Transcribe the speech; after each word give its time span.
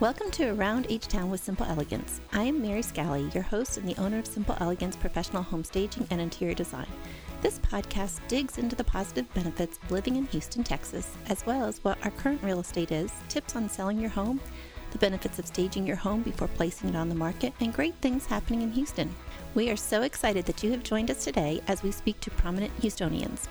Welcome 0.00 0.30
to 0.30 0.48
Around 0.48 0.86
H 0.88 1.08
Town 1.08 1.30
with 1.30 1.44
Simple 1.44 1.66
Elegance. 1.66 2.22
I 2.32 2.44
am 2.44 2.62
Mary 2.62 2.80
Scally, 2.80 3.30
your 3.34 3.42
host 3.42 3.76
and 3.76 3.86
the 3.86 4.00
owner 4.00 4.18
of 4.18 4.26
Simple 4.26 4.56
Elegance 4.58 4.96
Professional 4.96 5.42
Home 5.42 5.62
Staging 5.62 6.06
and 6.10 6.22
Interior 6.22 6.54
Design. 6.54 6.86
This 7.42 7.58
podcast 7.58 8.26
digs 8.26 8.56
into 8.56 8.74
the 8.74 8.82
positive 8.82 9.30
benefits 9.34 9.76
of 9.76 9.90
living 9.90 10.16
in 10.16 10.24
Houston, 10.28 10.64
Texas, 10.64 11.18
as 11.28 11.44
well 11.44 11.66
as 11.66 11.84
what 11.84 12.02
our 12.02 12.12
current 12.12 12.42
real 12.42 12.60
estate 12.60 12.92
is, 12.92 13.12
tips 13.28 13.56
on 13.56 13.68
selling 13.68 14.00
your 14.00 14.08
home, 14.08 14.40
the 14.92 14.98
benefits 14.98 15.38
of 15.38 15.46
staging 15.46 15.86
your 15.86 15.96
home 15.96 16.22
before 16.22 16.48
placing 16.48 16.88
it 16.88 16.96
on 16.96 17.10
the 17.10 17.14
market, 17.14 17.52
and 17.60 17.74
great 17.74 17.94
things 17.96 18.24
happening 18.24 18.62
in 18.62 18.72
Houston. 18.72 19.14
We 19.54 19.68
are 19.68 19.76
so 19.76 20.00
excited 20.00 20.46
that 20.46 20.62
you 20.62 20.70
have 20.70 20.82
joined 20.82 21.10
us 21.10 21.24
today 21.24 21.60
as 21.68 21.82
we 21.82 21.92
speak 21.92 22.18
to 22.20 22.30
prominent 22.30 22.74
Houstonians. 22.80 23.48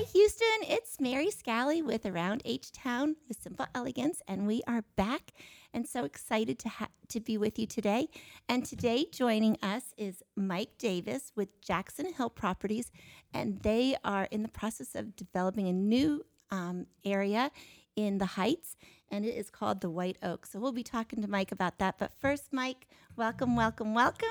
Hey 0.00 0.06
Houston, 0.14 0.46
it's 0.62 0.98
Mary 0.98 1.30
Scally 1.30 1.82
with 1.82 2.06
Around 2.06 2.40
H 2.46 2.72
Town 2.72 3.16
with 3.28 3.42
Simple 3.42 3.66
Elegance, 3.74 4.22
and 4.26 4.46
we 4.46 4.62
are 4.66 4.82
back 4.96 5.32
and 5.74 5.86
so 5.86 6.04
excited 6.04 6.58
to 6.60 6.70
ha- 6.70 6.88
to 7.08 7.20
be 7.20 7.36
with 7.36 7.58
you 7.58 7.66
today. 7.66 8.08
And 8.48 8.64
today 8.64 9.04
joining 9.12 9.58
us 9.62 9.92
is 9.98 10.22
Mike 10.34 10.78
Davis 10.78 11.32
with 11.36 11.60
Jackson 11.60 12.14
Hill 12.14 12.30
Properties, 12.30 12.90
and 13.34 13.60
they 13.60 13.94
are 14.02 14.26
in 14.30 14.40
the 14.40 14.48
process 14.48 14.94
of 14.94 15.16
developing 15.16 15.68
a 15.68 15.72
new 15.74 16.24
um, 16.50 16.86
area 17.04 17.50
in 17.94 18.16
the 18.16 18.24
Heights, 18.24 18.76
and 19.10 19.26
it 19.26 19.36
is 19.36 19.50
called 19.50 19.82
the 19.82 19.90
White 19.90 20.16
Oak. 20.22 20.46
So 20.46 20.60
we'll 20.60 20.72
be 20.72 20.82
talking 20.82 21.20
to 21.20 21.28
Mike 21.28 21.52
about 21.52 21.76
that. 21.76 21.98
But 21.98 22.14
first, 22.18 22.54
Mike, 22.54 22.88
welcome, 23.16 23.54
welcome, 23.54 23.92
welcome 23.92 24.30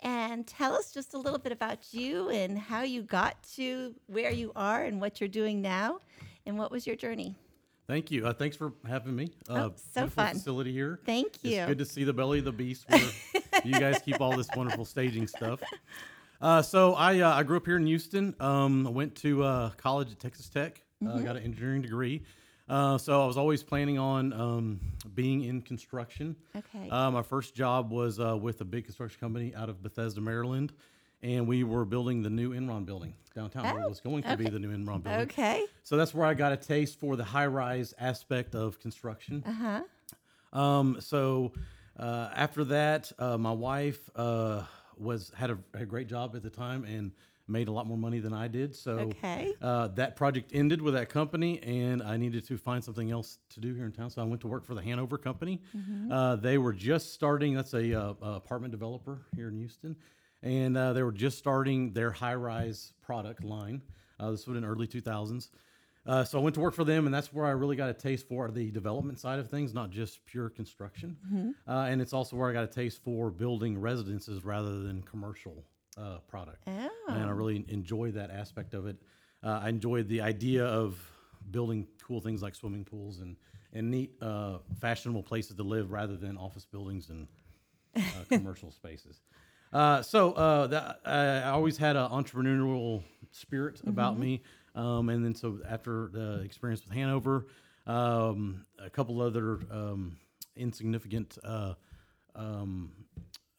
and 0.00 0.46
tell 0.46 0.74
us 0.74 0.92
just 0.92 1.14
a 1.14 1.18
little 1.18 1.38
bit 1.38 1.52
about 1.52 1.92
you 1.92 2.28
and 2.30 2.58
how 2.58 2.82
you 2.82 3.02
got 3.02 3.42
to 3.54 3.94
where 4.06 4.30
you 4.30 4.52
are 4.56 4.84
and 4.84 5.00
what 5.00 5.20
you're 5.20 5.28
doing 5.28 5.62
now 5.62 6.00
and 6.44 6.58
what 6.58 6.70
was 6.70 6.86
your 6.86 6.96
journey 6.96 7.34
Thank 7.88 8.10
you. 8.10 8.26
Uh, 8.26 8.32
thanks 8.32 8.56
for 8.56 8.72
having 8.88 9.14
me. 9.14 9.30
Uh, 9.48 9.68
Oh, 9.70 9.74
so 9.94 10.08
fun. 10.08 10.34
Facility 10.34 10.72
here. 10.72 10.98
Thank 11.06 11.44
you. 11.44 11.58
It's 11.58 11.66
good 11.68 11.78
to 11.78 11.84
see 11.84 12.02
the 12.02 12.12
belly 12.12 12.40
of 12.40 12.44
the 12.44 12.50
beast 12.50 12.84
where 12.88 13.00
you 13.64 13.78
guys 13.78 14.00
keep 14.04 14.20
all 14.20 14.36
this 14.36 14.48
wonderful 14.56 14.84
staging 14.94 15.28
stuff. 15.28 15.60
Uh, 16.40 16.62
so 16.62 16.94
I 16.94 17.20
uh, 17.20 17.32
I 17.32 17.44
grew 17.44 17.56
up 17.58 17.64
here 17.64 17.76
in 17.76 17.86
Houston. 17.86 18.34
Um, 18.40 18.88
I 18.88 18.90
went 18.90 19.14
to 19.18 19.44
uh, 19.44 19.70
college 19.76 20.10
at 20.10 20.18
Texas 20.18 20.48
Tech. 20.48 20.82
Uh, 21.00 21.10
Mm-hmm. 21.10 21.24
got 21.26 21.36
an 21.36 21.44
engineering 21.44 21.80
degree. 21.82 22.24
Uh, 22.68 22.98
so 22.98 23.22
I 23.22 23.26
was 23.26 23.36
always 23.36 23.62
planning 23.62 23.98
on 23.98 24.32
um, 24.32 24.80
being 25.14 25.42
in 25.44 25.62
construction. 25.62 26.34
Okay. 26.56 26.90
Uh, 26.90 27.10
my 27.10 27.22
first 27.22 27.54
job 27.54 27.90
was 27.92 28.18
uh, 28.18 28.36
with 28.36 28.60
a 28.60 28.64
big 28.64 28.84
construction 28.84 29.20
company 29.20 29.54
out 29.54 29.68
of 29.68 29.82
Bethesda, 29.82 30.20
Maryland, 30.20 30.72
and 31.22 31.46
we 31.46 31.62
were 31.64 31.84
building 31.84 32.22
the 32.22 32.30
new 32.30 32.52
Enron 32.52 32.84
building 32.84 33.14
downtown. 33.34 33.66
Oh, 33.66 33.82
it 33.84 33.88
was 33.88 34.00
going 34.00 34.22
to 34.24 34.36
be 34.36 34.48
the 34.48 34.58
new 34.58 34.70
Enron 34.70 35.02
building. 35.02 35.22
okay 35.22 35.64
So 35.84 35.96
that's 35.96 36.12
where 36.14 36.26
I 36.26 36.34
got 36.34 36.52
a 36.52 36.56
taste 36.56 36.98
for 36.98 37.16
the 37.16 37.24
high 37.24 37.46
rise 37.46 37.94
aspect 37.98 38.54
of 38.54 38.80
construction. 38.80 39.44
uh-huh 39.46 39.82
Um, 40.58 40.96
so 41.00 41.52
uh, 41.98 42.30
after 42.34 42.64
that, 42.64 43.12
uh, 43.18 43.36
my 43.38 43.52
wife 43.52 44.10
uh, 44.16 44.62
was 44.98 45.30
had 45.36 45.50
a, 45.50 45.58
had 45.74 45.82
a 45.82 45.86
great 45.86 46.08
job 46.08 46.34
at 46.34 46.42
the 46.42 46.50
time 46.50 46.84
and 46.84 47.12
made 47.48 47.68
a 47.68 47.72
lot 47.72 47.86
more 47.86 47.96
money 47.98 48.18
than 48.18 48.32
I 48.32 48.48
did. 48.48 48.74
So 48.74 48.98
Okay. 48.98 49.54
uh, 49.62 49.88
that 49.88 50.16
project 50.16 50.50
ended 50.54 50.82
with 50.82 50.94
that 50.94 51.08
company, 51.08 51.62
and 51.62 52.02
I 52.02 52.16
needed 52.16 52.46
to 52.48 52.56
find 52.58 52.82
something 52.82 53.10
else 53.10 53.38
to 53.50 53.60
do 53.60 53.74
here 53.74 53.84
in 53.84 53.92
town. 53.92 54.10
So 54.10 54.20
I 54.22 54.24
went 54.24 54.40
to 54.42 54.48
work 54.48 54.64
for 54.64 54.74
the 54.74 54.82
Hanover 54.82 55.18
Company. 55.18 55.62
Uh, 56.10 56.36
they 56.36 56.58
were 56.58 56.72
just 56.72 57.12
starting. 57.12 57.54
That's 57.54 57.74
a, 57.74 57.94
uh, 57.94 58.14
apartment 58.22 58.72
developer 58.72 59.22
here 59.34 59.48
in 59.48 59.56
Houston, 59.56 59.96
and 60.42 60.76
uh, 60.76 60.92
they 60.92 61.02
were 61.02 61.12
just 61.12 61.38
starting 61.38 61.92
their 61.92 62.10
high 62.10 62.34
rise 62.34 62.92
product 63.02 63.44
line. 63.44 63.82
Uh, 64.18 64.30
this 64.30 64.46
was 64.46 64.56
in 64.56 64.64
early 64.64 64.86
2000s. 64.86 65.50
Uh, 66.06 66.22
so 66.22 66.38
I 66.38 66.42
went 66.42 66.54
to 66.54 66.60
work 66.60 66.72
for 66.74 66.84
them, 66.84 67.06
and 67.06 67.12
that's 67.14 67.32
where 67.32 67.46
I 67.46 67.50
really 67.50 67.74
got 67.74 67.90
a 67.90 67.94
taste 67.94 68.28
for 68.28 68.48
the 68.50 68.70
development 68.70 69.18
side 69.18 69.40
of 69.40 69.50
things, 69.50 69.74
not 69.74 69.90
just 69.90 70.24
pure 70.24 70.48
construction. 70.48 71.16
Uh, 71.66 71.86
and 71.90 72.00
it's 72.00 72.12
also 72.12 72.36
where 72.36 72.48
I 72.48 72.52
got 72.52 72.62
a 72.62 72.68
taste 72.68 73.02
for 73.02 73.28
building 73.30 73.76
residences 73.80 74.44
rather 74.44 74.82
than 74.82 75.02
commercial 75.02 75.64
uh, 75.96 76.18
product. 76.28 76.62
oh 76.66 76.90
And 77.08 77.24
I 77.24 77.30
really 77.30 77.64
enjoy 77.68 78.10
that 78.12 78.30
aspect 78.30 78.74
of 78.74 78.86
it. 78.86 78.96
Uh, 79.42 79.60
I 79.62 79.68
enjoyed 79.68 80.08
the 80.08 80.20
idea 80.20 80.64
of 80.64 80.98
building 81.50 81.86
cool 82.02 82.20
things 82.20 82.42
like 82.42 82.54
swimming 82.54 82.84
pools 82.84 83.20
and, 83.20 83.36
and 83.72 83.90
neat, 83.90 84.12
uh, 84.20 84.58
fashionable 84.80 85.22
places 85.22 85.56
to 85.56 85.62
live 85.62 85.90
rather 85.90 86.16
than 86.16 86.36
office 86.36 86.64
buildings 86.64 87.10
and 87.10 87.28
uh, 87.96 88.00
commercial 88.28 88.70
spaces. 88.70 89.20
Uh, 89.72 90.02
so 90.02 90.32
uh, 90.32 90.66
that, 90.68 91.00
I 91.04 91.50
always 91.50 91.76
had 91.76 91.96
an 91.96 92.08
entrepreneurial 92.10 93.02
spirit 93.30 93.80
about 93.86 94.18
me. 94.18 94.42
Um, 94.74 95.08
and 95.08 95.24
then 95.24 95.34
so 95.34 95.58
after 95.68 96.08
the 96.12 96.40
experience 96.44 96.84
with 96.84 96.92
Hanover, 96.92 97.46
um, 97.86 98.64
a 98.78 98.90
couple 98.90 99.20
other 99.20 99.60
um, 99.70 100.16
insignificant 100.56 101.38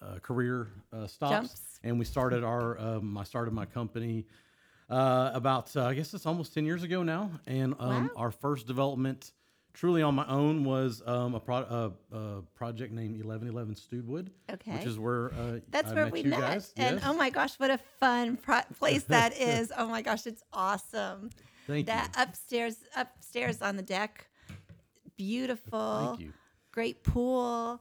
uh, 0.02 0.19
career 0.19 0.68
uh, 0.94 1.08
stops, 1.08 1.31
Jumps. 1.50 1.80
and 1.84 2.00
we 2.00 2.06
started 2.06 2.44
our. 2.44 2.78
Um, 2.80 3.18
I 3.18 3.24
started 3.24 3.53
my 3.53 3.66
company 3.66 4.25
uh, 4.90 5.31
about 5.34 5.75
uh, 5.75 5.85
I 5.85 5.94
guess 5.94 6.13
it's 6.13 6.25
almost 6.25 6.53
ten 6.53 6.66
years 6.66 6.84
ago 6.84 7.03
now, 7.03 7.31
and 7.47 7.74
um, 7.80 8.06
Wow. 8.06 8.09
our 8.16 8.31
first 8.31 8.68
development 8.68 9.31
truly 9.74 10.02
on 10.02 10.16
my 10.16 10.25
own 10.28 10.63
was 10.63 11.03
um, 11.06 11.35
a, 11.35 11.40
pro- 11.40 11.91
a 12.12 12.41
project 12.56 12.91
named 12.91 13.22
Eleven 13.24 13.47
Eleven 13.47 13.75
Studewood, 13.75 14.30
Okay. 14.52 14.72
which 14.72 14.85
is 14.85 14.97
where 14.97 15.31
uh, 15.34 15.59
that's 15.69 15.91
I 15.91 15.94
where 15.96 16.03
met 16.06 16.14
we 16.14 16.22
you 16.24 16.29
met 16.29 16.40
guys. 16.40 16.74
and 16.78 16.96
Yes. 16.97 17.06
oh 17.08 17.14
my 17.14 17.29
gosh 17.29 17.59
what 17.59 17.69
a 17.69 17.78
fun 18.00 18.38
pro- 18.38 18.62
place 18.79 19.03
that 19.08 19.40
is 19.40 19.72
oh 19.78 19.88
my 19.88 20.02
gosh 20.02 20.25
it's 20.25 20.41
awesome 20.52 21.29
Thank 21.68 21.85
that 21.88 22.12
you. 22.18 22.24
upstairs 22.24 22.78
upstairs 22.96 23.62
on 23.62 23.75
the 23.75 23.84
deck 23.84 24.28
beautiful 25.16 26.08
Thank 26.16 26.19
you. 26.22 26.34
great 26.72 27.03
pool, 27.03 27.79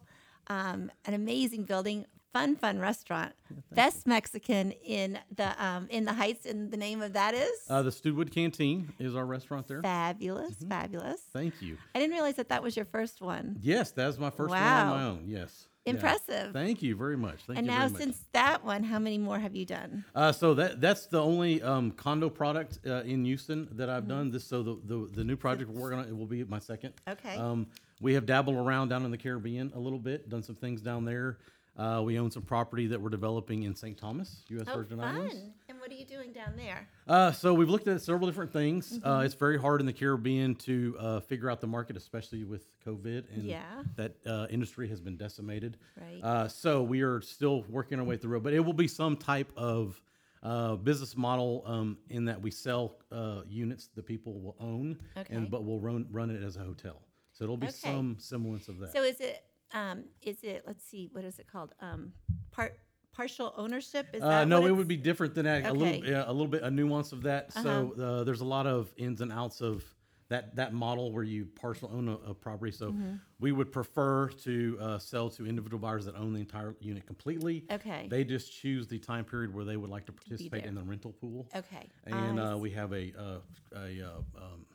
um, 0.48 0.90
an 1.04 1.14
amazing 1.14 1.64
building, 1.64 2.04
fun, 2.32 2.56
fun 2.56 2.78
restaurant, 2.78 3.32
best 3.72 4.06
Mexican 4.06 4.72
in 4.72 5.18
the 5.34 5.64
um, 5.64 5.86
in 5.90 6.04
the 6.04 6.12
Heights, 6.12 6.46
and 6.46 6.70
the 6.70 6.76
name 6.76 7.02
of 7.02 7.12
that 7.14 7.34
is 7.34 7.50
Uh, 7.68 7.82
the 7.82 7.90
Studewood 7.90 8.30
Canteen 8.32 8.92
is 8.98 9.14
our 9.16 9.24
restaurant 9.26 9.66
there. 9.68 9.82
fabulous, 9.82 10.54
fabulous. 10.68 11.20
Thank 11.32 11.60
you. 11.62 11.78
I 11.94 11.98
didn't 12.00 12.12
realize 12.12 12.34
that 12.36 12.48
that 12.50 12.62
was 12.62 12.76
your 12.76 12.84
first 12.84 13.20
one. 13.20 13.56
Yes, 13.62 13.90
that 13.92 14.06
was 14.06 14.18
my 14.18 14.30
first 14.30 14.50
one 14.50 14.62
on 14.62 14.88
my 14.88 15.04
own. 15.04 15.24
Yes. 15.26 15.66
Yeah. 15.84 15.92
Impressive. 15.92 16.52
Thank 16.52 16.82
you 16.82 16.96
very 16.96 17.16
much. 17.16 17.44
Thank 17.46 17.58
and 17.60 17.66
you 17.68 17.72
now, 17.72 17.78
very 17.82 17.92
much. 17.92 18.00
since 18.02 18.18
that 18.32 18.64
one, 18.64 18.82
how 18.82 18.98
many 18.98 19.18
more 19.18 19.38
have 19.38 19.54
you 19.54 19.64
done? 19.64 20.04
Uh, 20.16 20.32
so 20.32 20.52
that 20.54 20.80
that's 20.80 21.06
the 21.06 21.22
only 21.22 21.62
um, 21.62 21.92
condo 21.92 22.28
product 22.28 22.80
uh, 22.86 23.02
in 23.04 23.24
Houston 23.24 23.68
that 23.72 23.88
I've 23.88 24.02
Mm-hmm. 24.02 24.08
done. 24.10 24.30
This 24.32 24.44
so 24.44 24.62
the, 24.64 24.80
the 24.84 25.08
the 25.14 25.24
new 25.24 25.36
project 25.36 25.70
we're 25.70 25.80
working 25.80 26.00
on 26.00 26.06
it 26.08 26.16
will 26.16 26.26
be 26.26 26.42
my 26.44 26.58
second. 26.58 26.92
Okay. 27.08 27.36
Um, 27.36 27.68
we 28.00 28.14
have 28.14 28.26
dabbled 28.26 28.56
around 28.56 28.88
down 28.88 29.04
in 29.04 29.10
the 29.10 29.18
Caribbean 29.18 29.72
a 29.74 29.78
little 29.78 29.98
bit, 29.98 30.28
done 30.28 30.42
some 30.42 30.54
things 30.56 30.80
down 30.82 31.04
there. 31.04 31.38
Uh, 31.78 32.00
we 32.02 32.18
own 32.18 32.30
some 32.30 32.42
property 32.42 32.86
that 32.86 32.98
we're 32.98 33.10
developing 33.10 33.64
in 33.64 33.74
St. 33.74 33.98
Thomas, 33.98 34.42
U.S. 34.48 34.64
Oh, 34.66 34.76
Virgin 34.76 34.98
Islands. 34.98 35.34
And 35.68 35.78
what 35.78 35.90
are 35.90 35.94
you 35.94 36.06
doing 36.06 36.32
down 36.32 36.54
there? 36.56 36.88
Uh, 37.06 37.32
so 37.32 37.52
we've 37.52 37.68
looked 37.68 37.86
at 37.86 38.00
several 38.00 38.26
different 38.26 38.50
things. 38.50 38.94
Mm-hmm. 38.98 39.06
Uh, 39.06 39.20
it's 39.20 39.34
very 39.34 39.58
hard 39.60 39.80
in 39.80 39.86
the 39.86 39.92
Caribbean 39.92 40.54
to 40.54 40.96
uh, 40.98 41.20
figure 41.20 41.50
out 41.50 41.60
the 41.60 41.66
market, 41.66 41.94
especially 41.98 42.44
with 42.44 42.66
COVID 42.86 43.24
and 43.34 43.42
Yeah. 43.44 43.60
that 43.96 44.14
uh, 44.26 44.46
industry 44.48 44.88
has 44.88 45.02
been 45.02 45.18
decimated. 45.18 45.76
Right. 46.00 46.20
Uh, 46.22 46.48
so 46.48 46.82
we 46.82 47.02
are 47.02 47.20
still 47.20 47.66
working 47.68 47.98
our 47.98 48.06
way 48.06 48.16
through 48.16 48.38
it, 48.38 48.42
but 48.42 48.54
it 48.54 48.60
will 48.60 48.72
be 48.72 48.88
some 48.88 49.14
type 49.14 49.52
of 49.54 50.00
uh, 50.42 50.76
business 50.76 51.14
model 51.14 51.62
um, 51.66 51.98
in 52.08 52.24
that 52.24 52.40
we 52.40 52.50
sell 52.50 52.96
uh, 53.12 53.42
units 53.50 53.88
that 53.96 54.06
people 54.06 54.32
will 54.40 54.56
own, 54.60 54.98
Okay. 55.14 55.34
and 55.34 55.50
but 55.50 55.62
we'll 55.64 55.80
run 55.80 56.06
run 56.10 56.30
it 56.30 56.42
as 56.42 56.56
a 56.56 56.60
hotel. 56.60 57.02
So 57.36 57.44
it'll 57.44 57.56
be 57.58 57.66
Okay. 57.66 57.76
some 57.76 58.16
semblance 58.18 58.68
of 58.68 58.78
that. 58.78 58.92
So 58.92 59.02
is 59.02 59.20
it 59.20 59.44
um, 59.72 60.04
is 60.22 60.42
it 60.44 60.62
let's 60.66 60.84
see, 60.84 61.08
what 61.12 61.24
is 61.24 61.38
it 61.38 61.46
called? 61.46 61.74
Um, 61.80 62.12
part 62.50 62.78
partial 63.12 63.52
ownership? 63.56 64.06
Is 64.14 64.22
Uh, 64.22 64.28
that 64.28 64.48
no, 64.48 64.60
what 64.60 64.66
it 64.66 64.70
it's- 64.70 64.78
would 64.78 64.88
be 64.88 64.96
different 64.96 65.34
than 65.34 65.44
that. 65.44 65.66
A 65.66 65.72
little, 65.72 65.94
Okay. 65.94 66.10
yeah, 66.10 66.24
a 66.26 66.32
little 66.32 66.46
bit, 66.46 66.62
a 66.62 66.70
nuance 66.70 67.12
of 67.12 67.22
that. 67.24 67.52
So 67.52 67.92
Uh-huh. 67.92 68.02
uh, 68.02 68.24
there's 68.24 68.40
a 68.42 68.44
lot 68.44 68.66
of 68.66 68.92
ins 68.96 69.20
and 69.20 69.32
outs 69.32 69.60
of 69.60 69.84
that 70.28 70.54
that 70.56 70.72
model 70.72 71.12
where 71.12 71.24
you 71.24 71.46
partial 71.46 71.90
own 71.92 72.08
a, 72.08 72.14
a 72.30 72.34
property. 72.34 72.72
So 72.72 72.92
Mm-hmm. 72.92 73.16
we 73.40 73.52
would 73.52 73.70
prefer 73.72 74.28
to 74.28 74.78
uh, 74.80 74.98
sell 74.98 75.28
to 75.30 75.46
individual 75.46 75.78
buyers 75.80 76.04
that 76.06 76.14
own 76.16 76.32
the 76.32 76.40
entire 76.40 76.74
unit 76.80 77.06
completely. 77.06 77.64
Okay. 77.70 78.06
They 78.08 78.24
just 78.24 78.52
choose 78.52 78.86
the 78.88 78.98
time 78.98 79.24
period 79.24 79.52
where 79.54 79.64
they 79.64 79.76
would 79.76 79.90
like 79.90 80.06
to 80.06 80.12
participate 80.12 80.62
there. 80.62 80.68
in 80.68 80.74
the 80.74 80.82
rental 80.82 81.12
pool. 81.12 81.48
Okay. 81.54 81.88
And 82.04 82.40
I 82.40 82.52
uh, 82.52 82.56
we 82.56 82.70
have 82.70 82.92
a 82.92 83.12
uh, 83.18 83.40
a, 83.76 84.00
uh, 84.02 84.18
um, 84.36 84.66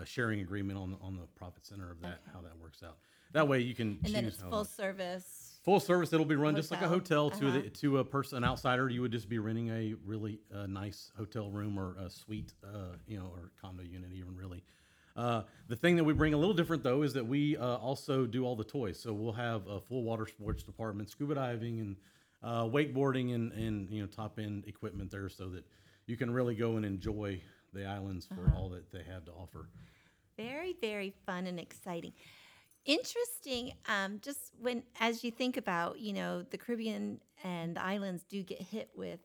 a 0.00 0.04
sharing 0.04 0.40
agreement 0.40 0.78
on 0.78 0.90
the, 0.92 0.96
on 1.00 1.16
the 1.16 1.26
profit 1.36 1.66
center 1.66 1.90
of 1.90 2.00
that 2.00 2.20
how 2.32 2.40
that 2.40 2.56
works 2.60 2.82
out. 2.82 2.96
That 3.32 3.48
way 3.48 3.60
you 3.60 3.74
can 3.74 3.88
and 3.88 4.04
choose 4.04 4.12
then 4.14 4.24
it's 4.24 4.40
how 4.40 4.50
full 4.50 4.64
service. 4.64 5.52
Full 5.64 5.80
service, 5.80 6.12
it'll 6.12 6.24
be 6.24 6.36
run 6.36 6.54
just 6.54 6.70
like 6.70 6.80
a 6.82 6.88
Hotel. 6.88 7.28
hotel 7.28 7.40
to 7.40 7.48
Uh-huh. 7.48 7.60
the, 7.62 7.70
to 7.70 7.98
a 7.98 8.04
person, 8.04 8.38
an 8.38 8.44
outsider. 8.44 8.88
You 8.88 9.02
would 9.02 9.10
just 9.10 9.28
be 9.28 9.38
renting 9.40 9.68
a 9.70 9.94
really 10.04 10.38
uh, 10.54 10.66
nice 10.66 11.10
hotel 11.16 11.50
room 11.50 11.76
or 11.76 11.96
a 11.98 12.08
suite, 12.08 12.52
uh, 12.64 12.94
you 13.08 13.18
know, 13.18 13.26
or 13.34 13.50
condo 13.60 13.82
unit, 13.82 14.12
even 14.14 14.36
really. 14.36 14.62
Uh, 15.16 15.42
the 15.68 15.74
thing 15.74 15.96
that 15.96 16.04
we 16.04 16.12
bring 16.12 16.34
a 16.34 16.36
little 16.36 16.54
different 16.54 16.82
though 16.84 17.02
is 17.02 17.14
that 17.14 17.26
we 17.26 17.56
uh, 17.56 17.76
also 17.78 18.26
do 18.26 18.44
all 18.44 18.54
the 18.54 18.62
toys. 18.64 18.98
So 19.00 19.12
we'll 19.12 19.32
have 19.32 19.66
a 19.66 19.80
full 19.80 20.04
water 20.04 20.26
sports 20.26 20.62
department, 20.62 21.10
scuba 21.10 21.34
diving, 21.34 21.80
and 21.80 21.96
uh, 22.44 22.64
wakeboarding, 22.64 23.34
and 23.34 23.50
and 23.52 23.90
you 23.90 24.02
know 24.02 24.06
top 24.06 24.38
end 24.38 24.64
equipment 24.68 25.10
there, 25.10 25.28
so 25.28 25.48
that 25.48 25.64
you 26.06 26.16
can 26.16 26.30
really 26.30 26.54
go 26.54 26.76
and 26.76 26.84
enjoy 26.86 27.40
the 27.72 27.84
islands 27.86 28.26
for 28.26 28.46
Uh-huh. 28.46 28.56
all 28.58 28.68
that 28.70 28.90
they 28.92 29.02
have 29.04 29.24
to 29.26 29.32
offer. 29.32 29.68
Very, 30.36 30.74
very 30.80 31.10
fun 31.24 31.46
and 31.46 31.58
exciting. 31.58 32.12
Interesting. 32.84 33.72
Um, 33.88 34.20
just 34.20 34.52
when, 34.60 34.84
as 35.00 35.24
you 35.24 35.30
think 35.30 35.56
about, 35.56 35.98
you 35.98 36.12
know, 36.12 36.42
the 36.42 36.58
Caribbean 36.58 37.20
and 37.42 37.74
the 37.76 37.82
islands 37.84 38.22
do 38.24 38.42
get 38.42 38.60
hit 38.62 38.90
with 38.94 39.20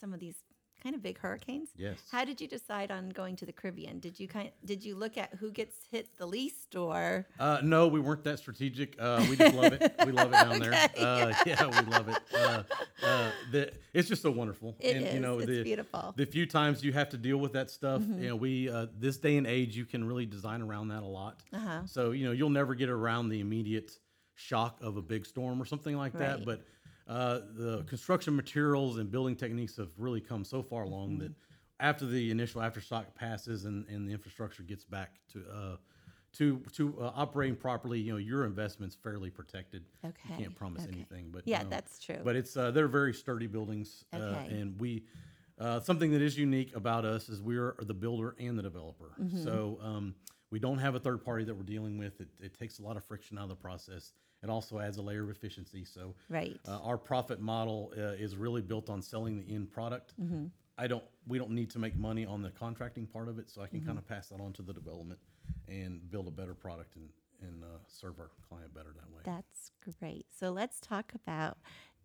some 0.00 0.12
of 0.12 0.20
these 0.20 0.42
kind 0.84 0.94
of 0.94 1.02
big 1.02 1.18
hurricanes. 1.18 1.70
Yes. 1.76 1.98
How 2.12 2.24
did 2.24 2.40
you 2.40 2.46
decide 2.46 2.90
on 2.90 3.08
going 3.08 3.36
to 3.36 3.46
the 3.46 3.52
Caribbean? 3.52 3.98
Did 4.00 4.20
you 4.20 4.28
kind 4.28 4.50
did 4.64 4.84
you 4.84 4.94
look 4.94 5.16
at 5.16 5.34
who 5.40 5.50
gets 5.50 5.74
hit 5.90 6.08
the 6.18 6.26
least 6.26 6.76
or 6.76 7.26
Uh, 7.40 7.58
no, 7.62 7.88
we 7.88 7.98
weren't 7.98 8.22
that 8.24 8.38
strategic. 8.38 8.94
Uh, 9.00 9.24
we 9.28 9.36
just 9.36 9.54
love 9.54 9.72
it. 9.72 9.94
We 10.04 10.12
love 10.12 10.28
it 10.28 10.32
down 10.32 10.58
there. 10.60 10.90
Uh, 10.98 11.32
yeah, 11.46 11.64
we 11.64 11.90
love 11.90 12.08
it. 12.08 12.18
Uh, 12.34 12.62
uh, 13.02 13.30
the, 13.50 13.72
it's 13.94 14.08
just 14.08 14.20
so 14.20 14.30
wonderful. 14.30 14.76
It 14.78 14.96
and, 14.96 15.06
is. 15.06 15.14
You 15.14 15.20
know, 15.20 15.38
It's 15.38 15.46
the, 15.46 15.62
beautiful. 15.62 16.00
Mm-hmm. 16.00 16.20
The 16.20 16.26
few 16.26 16.46
times 16.46 16.84
you 16.84 16.92
have 16.92 17.08
to 17.10 17.16
deal 17.16 17.38
with 17.38 17.54
that 17.54 17.70
stuff, 17.70 18.02
you 18.02 18.28
know, 18.28 18.36
we 18.36 18.68
uh, 18.68 18.86
this 18.98 19.16
day 19.16 19.38
and 19.38 19.46
age, 19.46 19.74
you 19.76 19.86
can 19.86 20.06
really 20.06 20.26
design 20.26 20.60
around 20.60 20.88
that 20.88 21.02
a 21.02 21.06
lot. 21.06 21.40
Uh-huh. 21.52 21.80
So 21.86 22.10
you 22.10 22.26
know, 22.26 22.32
you'll 22.32 22.50
never 22.50 22.74
get 22.74 22.90
around 22.90 23.30
the 23.30 23.40
immediate 23.40 23.98
shock 24.34 24.78
of 24.82 24.96
a 24.96 25.02
big 25.02 25.24
storm 25.24 25.62
or 25.62 25.64
something 25.64 25.96
like 25.96 26.12
that. 26.18 26.44
But 26.44 26.62
uh, 27.08 27.40
the 27.54 27.84
construction 27.86 28.34
materials 28.34 28.98
and 28.98 29.10
building 29.10 29.36
techniques 29.36 29.76
have 29.76 29.90
really 29.98 30.20
come 30.20 30.44
so 30.44 30.62
far 30.62 30.82
along 30.84 31.10
Mm-hmm. 31.10 31.20
that 31.20 31.32
after 31.80 32.06
the 32.06 32.30
initial 32.30 32.60
aftershock 32.62 33.04
passes 33.14 33.64
and, 33.64 33.86
and 33.88 34.08
the 34.08 34.12
infrastructure 34.12 34.62
gets 34.62 34.84
back 34.84 35.20
to 35.32 35.44
uh, 35.52 35.76
to 36.32 36.60
to 36.72 36.96
uh, 37.00 37.12
operating 37.14 37.56
properly, 37.56 37.98
you 38.00 38.12
know, 38.12 38.18
your 38.18 38.44
investment's 38.44 38.94
fairly 38.96 39.28
protected. 39.30 39.84
You 40.02 40.10
Okay, 40.10 40.42
can't 40.42 40.54
promise 40.54 40.82
okay. 40.84 40.92
anything, 40.94 41.30
but 41.32 41.42
Yeah, 41.46 41.60
um, 41.62 41.70
that's 41.70 41.98
true. 41.98 42.18
But 42.24 42.36
it's 42.36 42.56
uh, 42.56 42.70
they're 42.70 42.88
very 42.88 43.12
sturdy 43.12 43.46
buildings, 43.48 44.04
uh, 44.12 44.16
Okay. 44.16 44.46
and 44.60 44.80
we 44.80 45.04
uh, 45.58 45.78
something 45.80 46.10
that 46.12 46.22
is 46.22 46.36
unique 46.38 46.74
about 46.74 47.04
us 47.04 47.28
is 47.28 47.40
we're 47.42 47.76
the 47.80 47.94
builder 47.94 48.34
and 48.38 48.58
the 48.58 48.62
developer. 48.62 49.12
Mm-hmm. 49.20 49.42
So 49.44 49.78
um, 49.82 50.14
we 50.50 50.58
don't 50.58 50.78
have 50.78 50.94
a 50.94 51.00
third 51.00 51.24
party 51.24 51.44
that 51.44 51.54
we're 51.54 51.62
dealing 51.62 51.98
with. 51.98 52.20
It, 52.20 52.28
it 52.40 52.58
takes 52.58 52.78
a 52.78 52.82
lot 52.82 52.96
of 52.96 53.04
friction 53.04 53.36
out 53.38 53.44
of 53.44 53.50
the 53.50 53.54
process. 53.56 54.12
It 54.44 54.50
also 54.50 54.78
adds 54.78 54.98
a 54.98 55.02
layer 55.02 55.22
of 55.24 55.30
efficiency. 55.30 55.84
So 55.84 56.14
Right. 56.28 56.60
uh, 56.68 56.78
our 56.82 56.98
profit 56.98 57.40
model 57.40 57.92
uh, 57.96 58.00
is 58.24 58.36
really 58.36 58.60
built 58.60 58.90
on 58.90 59.00
selling 59.02 59.38
the 59.38 59.54
end 59.54 59.70
product. 59.72 60.12
Mm-hmm. 60.20 60.46
I 60.76 60.86
don't. 60.86 61.04
We 61.26 61.38
don't 61.38 61.52
need 61.52 61.70
to 61.70 61.78
make 61.78 61.96
money 61.96 62.26
on 62.26 62.42
the 62.42 62.50
contracting 62.50 63.06
part 63.06 63.28
of 63.28 63.38
it, 63.38 63.48
so 63.50 63.62
I 63.62 63.66
can 63.66 63.78
Mm-hmm. 63.80 63.86
kind 63.88 63.98
of 63.98 64.06
pass 64.06 64.28
that 64.28 64.40
on 64.40 64.52
to 64.54 64.62
the 64.62 64.72
development 64.74 65.18
and 65.68 66.10
build 66.10 66.28
a 66.28 66.30
better 66.30 66.54
product 66.54 66.96
and 66.96 67.08
and 67.42 67.62
uh, 67.64 67.66
serve 67.88 68.18
our 68.20 68.30
client 68.48 68.72
better 68.74 68.92
that 68.94 69.10
way. 69.10 69.20
That's 69.24 69.70
great. 69.98 70.26
So 70.30 70.50
let's 70.50 70.80
talk 70.80 71.12
about 71.14 71.58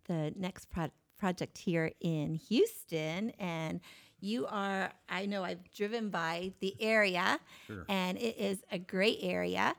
the 0.06 0.32
next 0.36 0.70
pro- 0.70 0.90
project 1.18 1.56
here 1.58 1.92
in 2.00 2.34
Houston. 2.34 3.30
And 3.38 3.80
you 4.20 4.46
are, 4.46 4.92
I 5.08 5.24
know 5.26 5.42
I've 5.44 5.70
driven 5.72 6.10
by 6.10 6.52
the 6.60 6.74
area, 6.80 7.38
Sure. 7.66 7.86
and 7.88 8.18
it 8.18 8.36
is 8.38 8.62
a 8.70 8.78
great 8.78 9.18
area. 9.22 9.74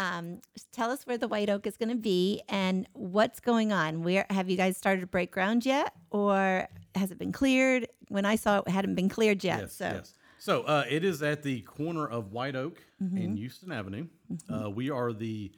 Um, 0.00 0.40
tell 0.72 0.90
us 0.90 1.06
where 1.06 1.18
the 1.18 1.28
White 1.28 1.50
Oak 1.50 1.66
is 1.66 1.76
going 1.76 1.90
to 1.90 1.94
be 1.94 2.40
and 2.48 2.88
what's 2.94 3.38
going 3.38 3.70
on. 3.72 4.02
Where 4.02 4.24
have 4.30 4.48
you 4.48 4.56
guys 4.56 4.76
started 4.76 5.02
to 5.02 5.06
break 5.06 5.30
ground 5.30 5.66
yet, 5.66 5.94
or 6.10 6.66
has 6.94 7.10
it 7.10 7.18
been 7.18 7.32
cleared? 7.32 7.86
When 8.08 8.24
I 8.24 8.36
saw 8.36 8.58
it, 8.58 8.64
it 8.66 8.70
hadn't 8.70 8.94
been 8.94 9.08
cleared 9.10 9.44
yet. 9.44 9.60
Yes, 9.60 9.72
so 9.74 9.84
yes. 9.84 10.14
So 10.38 10.62
uh, 10.62 10.84
it 10.88 11.04
is 11.04 11.22
at 11.22 11.42
the 11.42 11.60
corner 11.62 12.06
of 12.08 12.32
White 12.32 12.56
Oak 12.56 12.78
Mm-hmm. 13.02 13.16
and 13.16 13.38
Houston 13.38 13.72
Avenue. 13.72 14.06
Uh, 14.52 14.68
we 14.70 14.90
are 14.90 15.12
the 15.12 15.50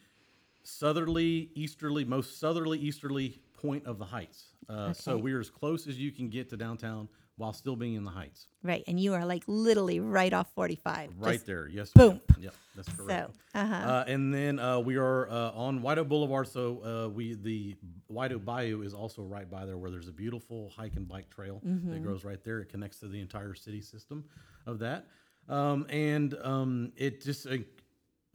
southerly, 0.62 1.50
easterly, 1.54 2.04
most 2.04 2.38
southerly, 2.38 2.78
easterly 2.78 3.40
point 3.52 3.84
of 3.86 3.98
the 3.98 4.04
Heights. 4.04 4.44
Uh, 4.68 4.92
So 4.92 5.16
we 5.18 5.32
are 5.32 5.40
as 5.40 5.50
close 5.50 5.86
as 5.86 5.98
you 5.98 6.10
can 6.12 6.28
get 6.28 6.48
to 6.50 6.56
downtown 6.56 7.08
while 7.36 7.52
still 7.52 7.76
being 7.76 7.94
in 7.94 8.04
the 8.04 8.10
Heights. 8.10 8.46
right, 8.62 8.84
and 8.86 9.00
you 9.00 9.14
are 9.14 9.24
like 9.24 9.42
literally 9.46 10.00
right 10.00 10.32
off 10.32 10.48
45. 10.54 11.10
Right 11.18 11.32
just- 11.32 11.46
there, 11.46 11.66
yes. 11.68 11.90
boom. 11.90 12.20
ma'am. 12.30 12.38
Yep, 12.42 12.54
that's 12.76 12.88
correct. 12.90 13.34
So, 13.54 13.60
uh-huh. 13.60 13.74
Uh, 13.74 14.04
and 14.06 14.32
then 14.32 14.58
uh, 14.58 14.78
we 14.80 14.96
are 14.96 15.28
uh, 15.30 15.50
on 15.52 15.82
White 15.82 15.98
Oak 15.98 16.08
Boulevard. 16.08 16.46
So 16.48 16.82
uh, 16.84 17.08
we 17.08 17.34
the 17.34 17.76
White 18.08 18.32
Oak 18.32 18.44
Bayou 18.44 18.82
is 18.82 18.94
also 18.94 19.22
right 19.22 19.48
by 19.50 19.64
there, 19.64 19.76
where 19.78 19.90
there's 19.90 20.08
a 20.08 20.12
beautiful 20.12 20.70
hike 20.76 20.96
and 20.96 21.08
bike 21.08 21.30
trail 21.30 21.60
Mm-hmm. 21.66 21.90
that 21.92 22.04
goes 22.04 22.24
right 22.24 22.42
there. 22.44 22.60
It 22.60 22.68
connects 22.68 22.98
to 23.00 23.08
the 23.08 23.20
entire 23.20 23.54
city 23.54 23.80
system 23.80 24.24
of 24.66 24.78
that, 24.80 25.06
um, 25.48 25.86
and 25.88 26.34
um, 26.42 26.92
it 26.96 27.22
just 27.22 27.46
uh, 27.46 27.56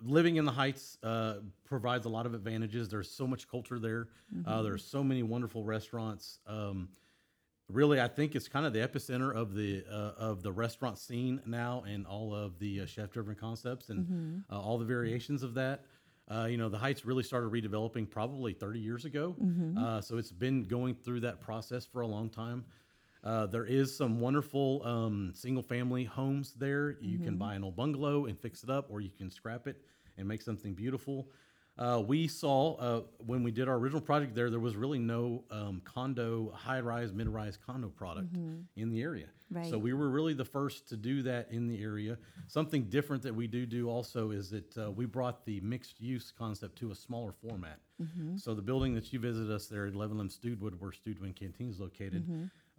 living 0.02 0.36
in 0.38 0.46
the 0.46 0.52
Heights 0.52 0.98
uh, 1.04 1.36
provides 1.66 2.06
a 2.06 2.10
lot 2.10 2.26
of 2.26 2.34
advantages. 2.34 2.90
There's 2.90 3.10
so 3.12 3.26
much 3.28 3.48
culture 3.50 3.80
there. 3.80 4.08
Mm-hmm. 4.36 4.50
Uh, 4.50 4.62
there's 4.64 4.84
so 4.84 5.04
many 5.04 5.24
wonderful 5.24 5.64
restaurants. 5.64 6.40
Um, 6.48 6.90
really, 7.70 8.00
I 8.02 8.08
think 8.08 8.36
it's 8.36 8.48
kind 8.48 8.66
of 8.66 8.74
the 8.74 8.80
epicenter 8.80 9.34
of 9.36 9.54
the 9.54 9.84
uh, 9.90 10.14
of 10.18 10.44
the 10.44 10.52
restaurant 10.52 10.98
scene 10.98 11.42
now, 11.46 11.84
and 11.88 12.06
all 12.06 12.34
of 12.34 12.60
the 12.60 12.82
uh, 12.82 12.86
chef-driven 12.86 13.36
concepts 13.36 13.90
and 13.90 14.44
uh, 14.52 14.60
all 14.60 14.78
the 14.78 14.86
variations 14.86 15.44
of 15.44 15.56
that. 15.56 15.84
Uh, 16.30 16.46
you 16.46 16.58
know, 16.58 16.68
the 16.68 16.78
Heights 16.78 17.06
really 17.06 17.24
started 17.24 17.52
redeveloping 17.52 18.10
probably 18.10 18.52
30 18.54 18.80
years 18.80 19.06
ago, 19.06 19.36
uh, 19.78 20.02
so 20.02 20.18
it's 20.18 20.32
been 20.32 20.64
going 20.66 20.94
through 20.94 21.22
that 21.22 21.40
process 21.40 21.86
for 21.86 22.02
a 22.02 22.08
long 22.08 22.30
time. 22.30 22.66
Uh, 23.24 23.46
there 23.46 23.66
is 23.66 23.98
some 23.98 24.20
wonderful 24.20 24.82
um, 24.86 25.32
single-family 25.36 26.04
homes 26.04 26.54
there. 26.58 26.98
You 27.02 27.18
can 27.20 27.38
buy 27.38 27.56
an 27.56 27.64
old 27.64 27.76
bungalow 27.78 28.26
and 28.26 28.38
fix 28.40 28.64
it 28.64 28.70
up, 28.70 28.88
or 28.90 29.00
you 29.02 29.10
can 29.10 29.32
scrap 29.32 29.68
it 29.68 29.82
and 30.18 30.28
make 30.28 30.42
something 30.42 30.74
beautiful. 30.74 31.30
Uh, 31.78 32.02
we 32.06 32.28
saw 32.28 32.76
uh, 32.78 33.02
when 33.26 33.44
we 33.44 33.52
did 33.52 33.68
our 33.68 33.76
original 33.76 34.02
project 34.02 34.34
there, 34.34 34.50
there 34.50 34.60
was 34.60 34.76
really 34.76 35.00
no 35.00 35.44
um, 35.52 35.82
condo, 35.86 36.52
high 36.56 36.80
rise, 36.80 37.14
mid 37.14 37.28
rise 37.28 37.58
condo 37.58 37.90
product 37.90 38.36
in 38.76 38.90
the 38.90 39.02
area. 39.02 39.28
Right. 39.50 39.70
So 39.70 39.78
we 39.78 39.94
were 39.94 40.10
really 40.10 40.34
the 40.34 40.44
first 40.44 40.90
to 40.90 40.98
do 40.98 41.22
that 41.24 41.48
in 41.52 41.68
the 41.68 41.82
area. 41.82 42.18
Something 42.48 42.84
different 42.86 43.24
that 43.24 43.34
we 43.34 43.48
do 43.48 43.66
do 43.66 43.90
also 43.90 44.32
is 44.32 44.50
that 44.50 44.78
uh, 44.78 44.92
we 44.92 45.06
brought 45.06 45.46
the 45.46 45.62
mixed 45.62 46.02
use 46.02 46.34
concept 46.38 46.78
to 46.80 46.92
a 46.92 46.96
smaller 46.96 47.32
format. 47.32 47.80
So 48.38 48.54
the 48.54 48.62
building 48.62 48.94
that 48.96 49.14
you 49.14 49.20
visited 49.20 49.50
us 49.52 49.68
there 49.68 49.86
at 49.88 49.94
11 49.94 50.18
Lim 50.18 50.30
Studewood, 50.30 50.74
where 50.80 50.92
Studewood 50.92 51.36
Canteen 51.36 51.70
is 51.70 51.80
located, 51.80 52.24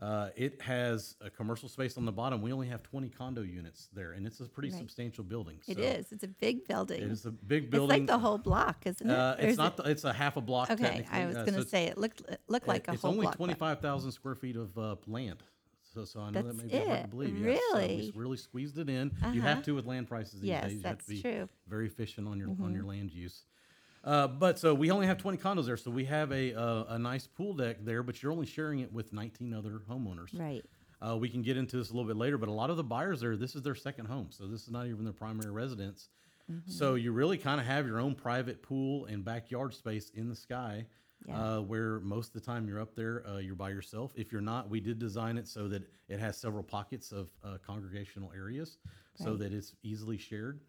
uh, 0.01 0.31
it 0.37 0.61
has 0.63 1.17
a 1.21 1.29
commercial 1.31 1.69
space 1.69 1.97
on 1.97 2.05
the 2.05 2.13
bottom. 2.13 2.41
We 2.41 2.53
only 2.53 2.69
have 2.69 2.83
20 2.85 3.09
condo 3.09 3.43
units 3.43 3.89
there, 3.93 4.13
and 4.13 4.27
it's 4.27 4.39
a 4.41 4.45
pretty 4.45 4.71
Right. 4.71 4.79
substantial 4.79 5.25
building. 5.25 5.59
It 5.67 5.77
So 5.77 5.83
is. 5.83 6.13
It's 6.13 6.23
a 6.23 6.29
big 6.29 6.67
building. 6.69 7.03
It 7.03 7.11
is 7.11 7.27
a 7.27 7.33
big 7.33 7.71
building. 7.71 8.03
It's 8.05 8.11
like 8.11 8.17
the 8.17 8.19
whole 8.25 8.39
block, 8.39 8.87
isn't 8.87 9.11
it? 9.11 9.13
Uh, 9.13 9.35
Or 9.37 9.41
is 9.41 9.49
it's 9.51 9.59
not. 9.59 9.73
it- 9.79 9.83
The, 9.85 9.91
it's 9.91 10.05
a 10.05 10.13
half 10.13 10.37
a 10.37 10.41
block. 10.41 10.71
okay. 10.71 11.05
I 11.11 11.27
was 11.27 11.35
going 11.35 11.47
so 11.49 11.53
to 11.55 11.59
it's- 11.59 11.71
say 11.71 11.87
it 11.87 11.99
looked 11.99 12.21
it 12.29 12.41
looked 12.49 12.69
like 12.69 12.87
a 12.89 12.95
whole 12.97 13.11
only 13.11 13.23
block. 13.23 13.33
but- 13.33 13.37
twenty-five 13.39 13.81
thousand 13.81 14.13
square 14.13 14.35
feet 14.37 14.57
of 14.57 14.77
uh, 14.79 14.97
land. 15.07 15.43
So, 15.95 16.05
so 16.05 16.21
I 16.21 16.31
know 16.31 16.43
that 16.43 16.57
That's 16.57 16.59
may 16.59 16.65
be 16.69 16.77
hard 16.77 16.87
to 16.87 17.05
it? 17.05 17.11
believe. 17.11 17.39
Yes. 17.39 17.61
So 17.73 17.79
Really? 17.79 18.13
we 18.15 18.21
really 18.21 18.37
squeezed 18.37 18.79
it 18.79 18.89
in. 18.91 19.09
You 19.33 19.41
Uh-huh. 19.41 19.41
have 19.41 19.63
to 19.65 19.73
with 19.75 19.87
land 19.87 20.07
prices 20.07 20.35
these 20.41 20.51
Yes, 20.51 20.65
days. 20.65 20.73
You 20.75 20.77
have 20.83 20.83
that's 20.99 21.07
to 21.07 21.11
be 21.13 21.23
true. 21.23 21.31
Mm-hmm. 21.33 21.71
very 21.71 21.87
efficient 21.87 22.29
on 22.29 22.39
your 22.39 22.51
on 22.63 22.73
your 22.75 22.85
land 22.85 23.11
use. 23.11 23.45
Uh, 24.09 24.27
but 24.27 24.59
so 24.59 24.73
we 24.73 24.91
only 24.91 25.07
have 25.07 25.19
20 25.19 25.37
condos 25.37 25.67
there, 25.67 25.77
so 25.77 25.91
we 25.91 26.07
have 26.07 26.33
a 26.33 26.59
uh, 26.59 26.85
a 26.89 26.99
nice 26.99 27.27
pool 27.27 27.53
deck 27.53 27.77
there, 27.85 28.03
but 28.03 28.23
you're 28.23 28.33
only 28.33 28.47
sharing 28.47 28.81
it 28.81 28.91
with 28.91 29.13
19 29.13 29.53
other 29.53 29.83
homeowners. 29.91 30.39
Right. 30.39 30.65
Uh, 31.07 31.19
we 31.19 31.29
can 31.29 31.43
get 31.43 31.59
into 31.59 31.77
this 31.77 31.91
a 31.91 31.93
little 31.93 32.09
bit 32.09 32.17
later, 32.17 32.39
but 32.39 32.49
a 32.49 32.53
lot 32.53 32.71
of 32.71 32.79
the 32.79 32.85
buyers 32.85 33.21
there, 33.21 33.37
this 33.37 33.55
is 33.55 33.61
their 33.63 33.75
second 33.75 34.07
home, 34.07 34.29
so 34.31 34.47
this 34.47 34.63
is 34.63 34.71
not 34.71 34.87
even 34.87 35.05
their 35.05 35.13
primary 35.13 35.51
residence. 35.51 36.09
Mm-hmm. 36.51 36.71
So 36.71 36.95
you 36.95 37.13
really 37.13 37.37
kind 37.37 37.61
of 37.61 37.67
have 37.67 37.87
your 37.87 38.01
own 38.01 38.15
private 38.15 38.63
pool 38.63 39.05
and 39.05 39.23
backyard 39.23 39.75
space 39.75 40.11
in 40.15 40.31
the 40.31 40.35
sky, 40.35 40.87
Yeah. 41.27 41.57
uh, 41.57 41.61
where 41.61 42.01
most 42.01 42.29
of 42.29 42.33
the 42.33 42.41
time 42.41 42.67
you're 42.67 42.81
up 42.81 42.95
there, 42.95 43.29
uh, 43.29 43.37
you're 43.37 43.55
by 43.55 43.69
yourself. 43.69 44.13
If 44.17 44.33
you're 44.33 44.41
not, 44.41 44.71
we 44.71 44.81
did 44.81 44.99
design 44.99 45.37
it 45.37 45.47
so 45.47 45.69
that 45.69 45.83
it 46.09 46.19
has 46.19 46.39
several 46.39 46.63
pockets 46.65 47.13
of 47.13 47.31
uh, 47.45 47.59
congregational 47.65 48.33
areas, 48.35 48.79
so 49.17 49.37
that 49.37 49.53
it's 49.53 49.75
easily 49.83 50.17
shared. 50.17 50.61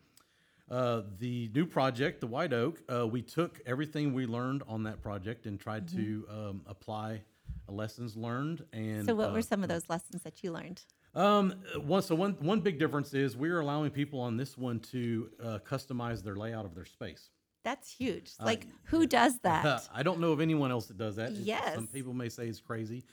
Uh, 0.69 1.01
the 1.17 1.49
new 1.55 1.65
project, 1.65 2.21
the 2.21 2.27
White 2.27 2.53
Oak, 2.53 2.81
uh, 2.93 3.07
we 3.07 3.21
took 3.21 3.59
everything 3.65 4.13
we 4.13 4.25
learned 4.27 4.61
on 4.67 4.83
that 4.83 5.01
project 5.01 5.45
and 5.47 5.59
tried 5.59 5.87
to 5.89 6.25
um, 6.29 6.61
apply 6.67 7.21
lessons 7.67 8.15
learned. 8.15 8.63
And 8.71 8.99
Mm-hmm. 8.99 9.05
So, 9.05 9.15
what 9.15 9.29
uh, 9.29 9.33
were 9.33 9.41
some 9.41 9.63
of 9.63 9.69
those 9.69 9.89
lessons 9.89 10.21
that 10.23 10.43
you 10.43 10.51
learned? 10.51 10.81
um, 11.15 11.55
one 11.77 12.03
so 12.03 12.13
one 12.13 12.33
one 12.39 12.59
big 12.59 12.77
difference 12.77 13.13
is 13.15 13.35
we're 13.35 13.59
allowing 13.59 13.89
people 13.89 14.19
on 14.19 14.37
this 14.37 14.57
one 14.57 14.79
to 14.79 15.29
uh, 15.43 15.59
customize 15.67 16.23
their 16.23 16.35
layout 16.35 16.65
of 16.65 16.75
their 16.75 16.85
space. 16.85 17.29
That's 17.63 17.91
huge. 17.91 18.31
Like, 18.39 18.67
who 18.83 19.05
does 19.05 19.39
that? 19.43 19.65
Uh, 19.65 19.79
I 19.93 20.03
don't 20.03 20.19
know 20.19 20.31
of 20.31 20.39
anyone 20.39 20.71
else 20.71 20.85
that 20.85 20.97
does 20.97 21.15
that. 21.17 21.31
Yes. 21.31 21.75
some 21.75 21.87
people 21.87 22.13
may 22.13 22.29
say 22.29 22.47
it's 22.47 22.61
crazy. 22.61 23.03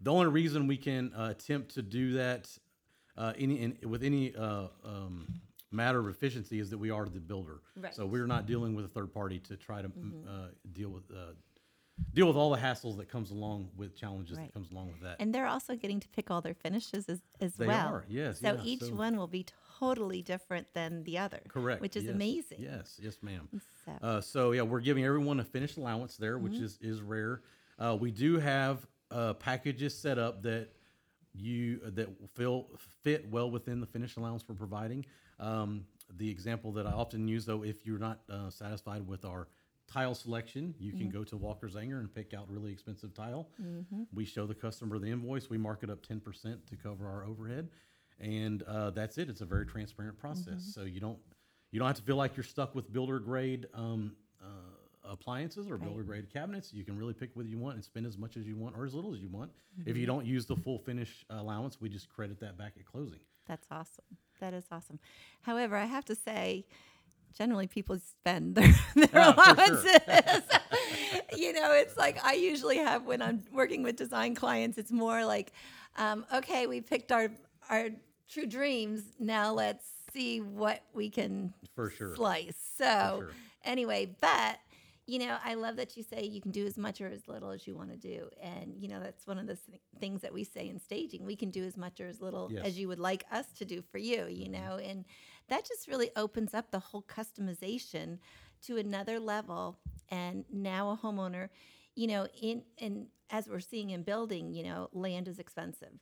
The 0.00 0.12
only 0.12 0.28
reason 0.28 0.66
we 0.66 0.76
can 0.76 1.12
uh, 1.14 1.28
attempt 1.30 1.74
to 1.74 1.82
do 1.82 2.12
that 2.12 2.48
uh, 3.16 3.32
any 3.38 3.54
in, 3.60 3.78
with 3.88 4.02
any 4.02 4.34
uh, 4.34 4.68
um, 4.84 5.26
matter 5.76 5.98
of 6.00 6.08
efficiency 6.08 6.58
is 6.58 6.70
that 6.70 6.78
we 6.78 6.90
are 6.90 7.04
the 7.06 7.20
builder. 7.20 7.60
Right. 7.76 7.94
So 7.94 8.06
we're 8.06 8.26
not 8.26 8.46
dealing 8.46 8.74
with 8.74 8.84
a 8.84 8.88
third 8.88 9.12
party 9.12 9.38
to 9.40 9.56
try 9.56 9.82
to 9.82 9.88
mm, 9.88 10.12
uh, 10.26 10.48
deal 10.72 10.88
with 10.90 11.04
uh, 11.10 11.32
deal 12.12 12.26
with 12.26 12.36
all 12.36 12.50
the 12.50 12.58
hassles 12.58 12.96
that 12.98 13.08
comes 13.08 13.30
along 13.30 13.70
with 13.76 13.96
challenges 13.96 14.36
Right. 14.36 14.46
that 14.46 14.52
comes 14.52 14.70
along 14.70 14.88
with 14.92 15.00
that. 15.02 15.16
and 15.18 15.34
they're 15.34 15.46
also 15.46 15.74
getting 15.76 15.98
to 16.00 16.08
pick 16.08 16.30
all 16.30 16.42
their 16.42 16.52
finishes 16.54 17.08
as, 17.08 17.20
as 17.40 17.54
They 17.54 17.66
well. 17.66 17.88
are, 17.88 18.04
yes, 18.08 18.40
So 18.40 18.52
yeah, 18.52 18.60
each 18.64 18.82
so- 18.82 18.94
one 18.94 19.16
will 19.16 19.26
be 19.28 19.46
totally 19.78 20.20
different 20.20 20.66
than 20.74 21.04
the 21.04 21.16
other. 21.18 21.40
Correct. 21.48 21.80
Which 21.80 21.96
is 21.96 22.04
yes, 22.04 22.14
amazing. 22.14 22.58
Yes, 22.60 22.98
yes, 23.02 23.16
ma'am. 23.22 23.48
So, 23.86 23.92
Uh, 24.02 24.20
so 24.20 24.52
yeah, 24.52 24.62
we're 24.62 24.80
giving 24.80 25.04
everyone 25.04 25.40
a 25.40 25.44
finished 25.44 25.76
allowance 25.78 26.16
there, 26.18 26.36
which 26.38 26.54
Mm-hmm. 26.54 26.64
is 26.64 26.78
is 26.82 27.00
rare. 27.00 27.40
Uh, 27.78 27.96
we 27.98 28.10
do 28.10 28.38
have 28.38 28.86
uh, 29.10 29.32
packages 29.34 29.96
set 29.96 30.18
up 30.18 30.42
that 30.42 30.68
you 31.34 31.78
that 31.98 32.08
will 32.20 32.28
feel 32.28 32.66
fit 33.02 33.28
well 33.30 33.50
within 33.50 33.80
the 33.80 33.86
finish 33.86 34.16
allowance 34.16 34.44
we're 34.48 34.54
providing. 34.54 35.04
Um, 35.38 35.84
the 36.16 36.30
example 36.30 36.72
that 36.72 36.86
I 36.86 36.92
often 36.92 37.26
use, 37.28 37.44
though, 37.44 37.62
if 37.64 37.84
you're 37.84 37.98
not 37.98 38.20
uh, 38.30 38.50
satisfied 38.50 39.06
with 39.06 39.24
our 39.24 39.48
tile 39.88 40.14
selection, 40.14 40.74
you 40.78 40.92
can 40.92 41.08
go 41.10 41.24
to 41.24 41.36
Walker 41.36 41.68
Zanger 41.68 41.98
and 42.00 42.12
pick 42.12 42.32
out 42.34 42.48
really 42.50 42.72
expensive 42.72 43.12
tile. 43.14 43.48
We 44.14 44.24
show 44.24 44.46
the 44.46 44.54
customer 44.54 44.98
the 44.98 45.08
invoice. 45.10 45.48
We 45.50 45.58
mark 45.58 45.82
it 45.82 45.90
up 45.90 46.04
10% 46.06 46.66
to 46.66 46.76
cover 46.76 47.06
our 47.08 47.24
overhead, 47.24 47.68
and 48.20 48.62
uh, 48.64 48.90
that's 48.90 49.18
it. 49.18 49.28
It's 49.28 49.40
a 49.42 49.44
very 49.46 49.66
transparent 49.66 50.18
process. 50.18 50.62
So 50.74 50.82
you 50.84 51.00
don't 51.00 51.18
you 51.72 51.78
don't 51.80 51.88
have 51.88 51.96
to 51.96 52.02
feel 52.02 52.16
like 52.16 52.36
you're 52.36 52.44
stuck 52.44 52.74
with 52.74 52.90
builder 52.92 53.18
grade 53.18 53.66
um, 53.74 54.12
appliances 55.10 55.68
or 55.70 55.78
builder 55.78 56.02
grade 56.02 56.32
cabinets. 56.32 56.72
You 56.72 56.84
can 56.84 56.96
really 56.98 57.14
pick 57.14 57.30
what 57.34 57.46
you 57.46 57.58
want 57.58 57.76
and 57.76 57.84
spend 57.84 58.06
as 58.06 58.16
much 58.18 58.36
as 58.36 58.46
you 58.46 58.56
want 58.56 58.76
or 58.76 58.84
as 58.84 58.94
little 58.94 59.14
as 59.14 59.20
you 59.20 59.28
want. 59.28 59.50
If 59.84 59.96
you 59.96 60.06
don't 60.06 60.26
use 60.26 60.46
the 60.46 60.56
full 60.56 60.78
finish 60.78 61.24
allowance, 61.30 61.80
we 61.80 61.88
just 61.88 62.08
credit 62.08 62.40
that 62.40 62.56
back 62.58 62.74
at 62.78 62.84
closing. 62.86 63.20
That's 63.46 63.66
awesome. 63.70 64.04
That 64.40 64.54
is 64.54 64.64
awesome. 64.72 64.98
However, 65.42 65.76
I 65.76 65.84
have 65.84 66.04
to 66.06 66.14
say, 66.14 66.66
generally 67.36 67.66
people 67.66 67.98
spend 67.98 68.54
their, 68.54 68.72
their 68.94 69.08
Yeah, 69.12 69.32
for 69.32 69.44
sure. 69.44 69.54
allowances. 69.54 70.42
you 71.36 71.52
know, 71.52 71.72
it's 71.72 71.96
like 71.96 72.22
I 72.24 72.34
usually 72.34 72.78
have 72.78 73.04
when 73.06 73.22
I'm 73.22 73.42
working 73.52 73.82
with 73.82 73.96
design 73.96 74.34
clients. 74.34 74.78
It's 74.78 74.90
more 74.92 75.24
like, 75.24 75.52
um, 75.96 76.24
okay, 76.34 76.66
we 76.66 76.80
picked 76.80 77.12
our 77.12 77.30
our 77.70 77.88
true 78.28 78.46
dreams. 78.46 79.02
Now 79.18 79.52
let's 79.52 79.84
see 80.12 80.40
what 80.40 80.82
we 80.94 81.10
can 81.10 81.52
For 81.74 81.90
sure. 81.90 82.14
slice. 82.16 82.56
So 82.76 83.18
sure. 83.20 83.30
anyway, 83.64 84.16
but 84.20 84.58
you 85.06 85.20
know, 85.20 85.36
I 85.44 85.54
love 85.54 85.76
that 85.76 85.96
you 85.96 86.02
say 86.02 86.24
you 86.24 86.40
can 86.40 86.50
do 86.50 86.66
as 86.66 86.76
much 86.76 87.00
or 87.00 87.06
as 87.06 87.28
little 87.28 87.50
as 87.50 87.66
you 87.66 87.76
want 87.76 87.90
to 87.90 87.96
do, 87.96 88.28
and 88.42 88.74
you 88.76 88.88
know 88.88 89.00
that's 89.00 89.26
one 89.26 89.38
of 89.38 89.46
the 89.46 89.56
th- 89.56 89.80
things 90.00 90.22
that 90.22 90.32
we 90.32 90.44
say 90.44 90.68
in 90.68 90.78
staging. 90.80 91.24
We 91.24 91.36
can 91.36 91.50
do 91.50 91.64
as 91.64 91.76
much 91.76 92.00
or 92.00 92.08
as 92.08 92.20
little 92.20 92.50
Yes. 92.52 92.66
as 92.66 92.78
you 92.78 92.88
would 92.88 92.98
like 92.98 93.24
us 93.30 93.46
to 93.58 93.64
do 93.64 93.82
for 93.82 93.98
you. 93.98 94.26
You 94.26 94.48
know, 94.48 94.78
and 94.82 95.04
that 95.48 95.64
just 95.64 95.86
really 95.88 96.10
opens 96.16 96.54
up 96.54 96.70
the 96.70 96.80
whole 96.80 97.02
customization 97.02 98.18
to 98.62 98.78
another 98.78 99.20
level. 99.20 99.78
And 100.10 100.44
now 100.52 100.90
a 100.90 100.96
homeowner, 100.96 101.48
you 101.94 102.06
know, 102.08 102.26
in 102.40 102.62
and 102.78 103.06
as 103.30 103.48
we're 103.48 103.60
seeing 103.60 103.90
in 103.90 104.02
building, 104.02 104.52
you 104.52 104.64
know, 104.64 104.88
land 104.92 105.28
is 105.28 105.38
expensive 105.38 105.98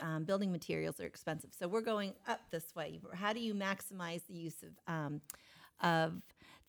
um, 0.00 0.24
building 0.24 0.50
materials 0.50 1.00
are 1.00 1.06
expensive. 1.06 1.50
So 1.58 1.68
we're 1.68 1.80
going 1.82 2.14
up 2.26 2.40
this 2.50 2.74
way. 2.74 3.00
How 3.14 3.32
do 3.32 3.40
you 3.40 3.54
maximize 3.54 4.26
the 4.26 4.34
use 4.34 4.62
of 4.62 4.92
um, 4.92 5.20
of 5.82 6.22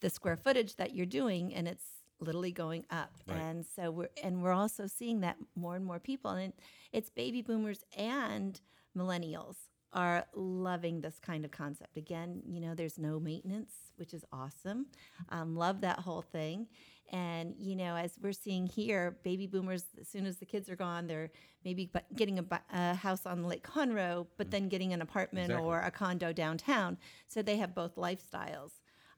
the 0.03 0.09
square 0.11 0.37
footage 0.37 0.75
that 0.75 0.93
you're 0.93 1.07
doing? 1.07 1.53
And 1.55 1.67
it's 1.67 1.85
literally 2.19 2.51
going 2.51 2.85
up. 2.91 3.11
Right. 3.27 3.39
And 3.39 3.65
so 3.65 3.89
we're 3.89 4.09
and 4.23 4.43
we're 4.43 4.53
also 4.53 4.85
seeing 4.85 5.21
that 5.21 5.37
more 5.55 5.75
and 5.75 5.85
more 5.85 5.99
people, 5.99 6.31
and 6.31 6.53
it's 6.91 7.09
baby 7.09 7.41
boomers 7.41 7.83
and 7.97 8.59
millennials 8.95 9.55
are 9.93 10.25
loving 10.35 11.01
this 11.01 11.19
kind 11.19 11.45
of 11.45 11.51
concept. 11.51 11.97
Again, 11.97 12.41
you 12.47 12.59
know, 12.59 12.73
there's 12.73 12.97
no 12.97 13.19
maintenance, 13.19 13.73
which 13.97 14.13
is 14.13 14.25
awesome. 14.31 14.87
Um, 15.29 15.55
love 15.55 15.81
that 15.81 15.99
whole 15.99 16.23
thing. 16.23 16.67
And 17.11 17.53
you 17.59 17.75
know, 17.75 17.95
as 17.95 18.17
we're 18.21 18.31
seeing 18.33 18.65
here, 18.65 19.17
baby 19.23 19.45
boomers, 19.45 19.83
as 20.01 20.07
soon 20.07 20.25
as 20.25 20.37
the 20.37 20.45
kids 20.45 20.67
are 20.69 20.75
gone, 20.75 21.05
they're 21.05 21.29
maybe 21.63 21.91
getting 22.15 22.39
a, 22.39 22.45
a 22.73 22.95
house 22.95 23.25
on 23.25 23.43
Lake 23.43 23.63
Conroe, 23.63 24.25
but 24.37 24.49
then 24.49 24.67
getting 24.67 24.93
an 24.93 25.01
apartment 25.01 25.51
Exactly. 25.51 25.67
or 25.67 25.81
a 25.81 25.91
condo 25.91 26.33
downtown. 26.33 26.97
So 27.27 27.41
they 27.41 27.57
have 27.57 27.75
both 27.75 27.95
lifestyles, 27.95 28.71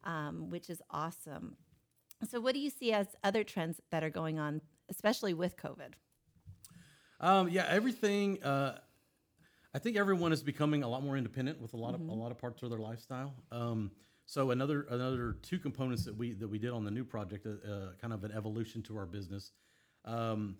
um, 0.06 0.50
which 0.50 0.70
is 0.70 0.82
awesome. 0.90 1.58
So, 2.30 2.40
what 2.40 2.54
do 2.54 2.60
you 2.60 2.70
see 2.70 2.92
as 2.94 3.08
other 3.24 3.44
trends 3.44 3.82
that 3.92 4.04
are 4.04 4.10
going 4.10 4.40
on, 4.40 4.62
especially 4.90 5.34
with 5.34 5.58
COVID? 5.58 5.94
Um, 7.20 7.50
yeah, 7.50 7.66
everything. 7.70 8.42
Uh, 8.44 8.78
I 9.74 9.80
think 9.80 9.98
everyone 9.98 10.32
is 10.32 10.42
becoming 10.42 10.84
a 10.84 10.88
lot 10.88 11.04
more 11.04 11.18
independent 11.18 11.62
with 11.62 11.74
a 11.74 11.78
lot 11.78 11.94
of 11.96 12.02
a 12.02 12.14
lot 12.14 12.32
of 12.32 12.38
parts 12.38 12.64
of 12.64 12.70
their 12.70 12.80
lifestyle. 12.80 13.34
Um, 13.52 13.92
so 14.26 14.52
another 14.52 14.88
another 14.90 15.38
two 15.42 15.60
components 15.60 16.06
that 16.06 16.16
we 16.16 16.34
that 16.34 16.48
we 16.48 16.58
did 16.58 16.72
on 16.72 16.86
the 16.86 16.92
new 16.92 17.04
project, 17.04 17.46
uh, 17.46 17.70
uh, 17.70 17.92
kind 18.02 18.14
of 18.14 18.24
an 18.24 18.32
evolution 18.32 18.82
to 18.84 18.98
our 18.98 19.06
business. 19.06 19.52
Um, 20.06 20.58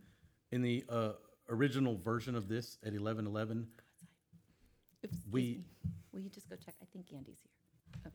in 0.52 0.62
the 0.62 0.84
uh, 0.90 1.14
original 1.50 1.98
version 1.98 2.36
of 2.36 2.48
this 2.48 2.78
at 2.86 2.94
eleven 2.94 3.26
eleven, 3.26 3.68
We-. 5.32 5.64
Will 6.12 6.22
you 6.22 6.30
just 6.30 6.50
go 6.50 6.56
check? 6.56 6.76
I 6.82 6.86
think 6.94 7.08
Andy's 7.14 7.40
here. 7.42 7.52
Oh, 8.08 8.12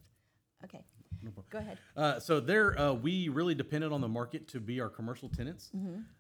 Okay. 1.29 1.43
Go 1.50 1.59
ahead. 1.59 1.79
Uh, 1.97 2.19
so 2.21 2.41
there, 2.41 2.79
uh, 2.79 2.93
we 2.93 3.29
really 3.29 3.55
depended 3.55 3.93
on 3.93 4.00
the 4.00 4.09
market 4.09 4.49
to 4.49 4.61
be 4.61 4.81
our 4.81 4.89
commercial 4.89 5.29
tenants. 5.29 5.71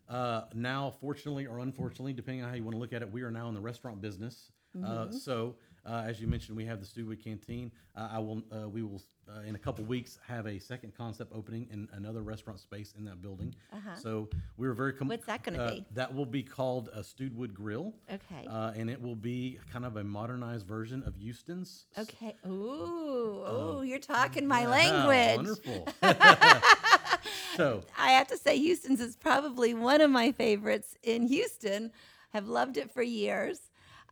Uh, 0.08 0.42
now, 0.54 0.90
fortunately 1.00 1.46
or 1.46 1.58
unfortunately, 1.60 2.12
depending 2.12 2.42
on 2.44 2.50
how 2.50 2.54
you 2.56 2.64
want 2.64 2.74
to 2.74 2.78
look 2.80 2.92
at 2.92 3.02
it, 3.02 3.10
we 3.10 3.22
are 3.22 3.30
now 3.30 3.48
in 3.48 3.54
the 3.54 3.60
restaurant 3.60 4.00
business. 4.00 4.50
Uh, 4.84 5.10
so, 5.10 5.56
uh, 5.84 6.04
as 6.06 6.20
you 6.20 6.26
mentioned, 6.28 6.56
we 6.56 6.64
have 6.64 6.78
the 6.80 6.86
Studewood 6.86 7.22
Canteen. 7.24 7.72
Uh, 7.96 8.08
I 8.12 8.18
will, 8.20 8.42
uh, 8.52 8.68
we 8.68 8.82
will, 8.82 9.02
uh, 9.36 9.42
in 9.42 9.54
a 9.54 9.58
couple 9.58 9.84
weeks, 9.84 10.18
have 10.26 10.46
a 10.46 10.58
second 10.58 10.92
concept 10.96 11.32
opening 11.34 11.66
in 11.72 11.88
another 11.92 12.22
restaurant 12.22 12.58
space 12.58 12.94
in 12.98 13.04
that 13.04 13.22
building. 13.22 13.54
So 14.00 14.28
we 14.56 14.66
were 14.66 14.74
very. 14.74 14.92
Com- 14.92 15.08
What's 15.08 15.26
that 15.26 15.42
gonna 15.42 15.58
uh, 15.58 15.70
be? 15.70 15.84
That 15.92 16.14
will 16.14 16.26
be 16.26 16.42
called 16.42 16.88
a 16.94 17.00
Studewood 17.00 17.52
Grill. 17.52 17.92
Okay. 18.12 18.46
Uh, 18.48 18.72
and 18.76 18.88
it 18.90 19.00
will 19.00 19.16
be 19.16 19.58
kind 19.72 19.84
of 19.84 19.96
a 19.96 20.04
modernized 20.04 20.66
version 20.66 21.02
of 21.06 21.16
Houston's. 21.16 21.86
Okay. 21.98 22.34
Ooh, 22.46 23.42
oh, 23.46 23.82
you're 23.84 23.98
talking 23.98 24.46
my 24.46 24.66
language. 24.66 25.36
Wonderful. 25.36 25.88
so. 27.56 27.82
I 27.98 28.12
have 28.12 28.28
to 28.28 28.38
say, 28.38 28.56
Houston's 28.58 29.00
is 29.00 29.16
probably 29.16 29.74
one 29.74 30.00
of 30.00 30.10
my 30.10 30.32
favorites 30.32 30.96
in 31.02 31.26
Houston. 31.26 31.92
Have 32.30 32.46
loved 32.46 32.76
it 32.76 32.90
for 32.92 33.02
years. 33.02 33.58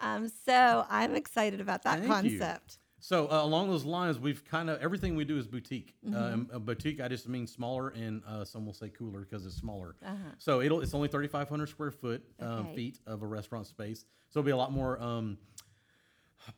Um, 0.00 0.28
so 0.28 0.84
I'm 0.88 1.14
excited 1.14 1.60
about 1.60 1.82
that 1.84 2.00
Thank 2.00 2.25
you. 2.25 2.38
concept. 2.38 2.78
So 3.00 3.31
uh, 3.31 3.45
along 3.45 3.71
those 3.71 3.85
lines, 3.85 4.19
we've 4.19 4.45
kind 4.45 4.69
of 4.69 4.81
everything 4.83 5.14
we 5.14 5.25
do 5.25 5.38
is 5.38 5.47
boutique. 5.47 5.95
Mm-hmm. 6.05 6.17
Um, 6.17 6.50
a 6.52 6.59
boutique, 6.59 7.00
I 7.00 7.09
just 7.09 7.28
mean 7.28 7.47
smaller, 7.47 7.90
and 7.90 8.23
uh, 8.26 8.45
some 8.45 8.67
will 8.67 8.75
say 8.75 8.88
cooler 8.88 9.21
because 9.21 9.47
it's 9.47 9.55
smaller. 9.55 9.95
Uh-huh. 10.05 10.17
So 10.38 10.61
it'll 10.61 10.81
it's 10.81 10.95
only 10.95 11.09
thirty 11.09 11.28
five 11.28 11.49
hundred 11.49 11.69
square 11.69 11.90
foot 11.90 12.23
um, 12.40 12.49
Okay. 12.67 12.75
feet 12.75 13.00
of 13.07 13.23
a 13.23 13.26
restaurant 13.26 13.67
space. 13.67 14.05
So 14.31 14.40
it'll 14.40 14.47
be 14.47 14.52
a 14.52 14.57
lot 14.57 14.73
more 14.73 15.00
um, 15.00 15.38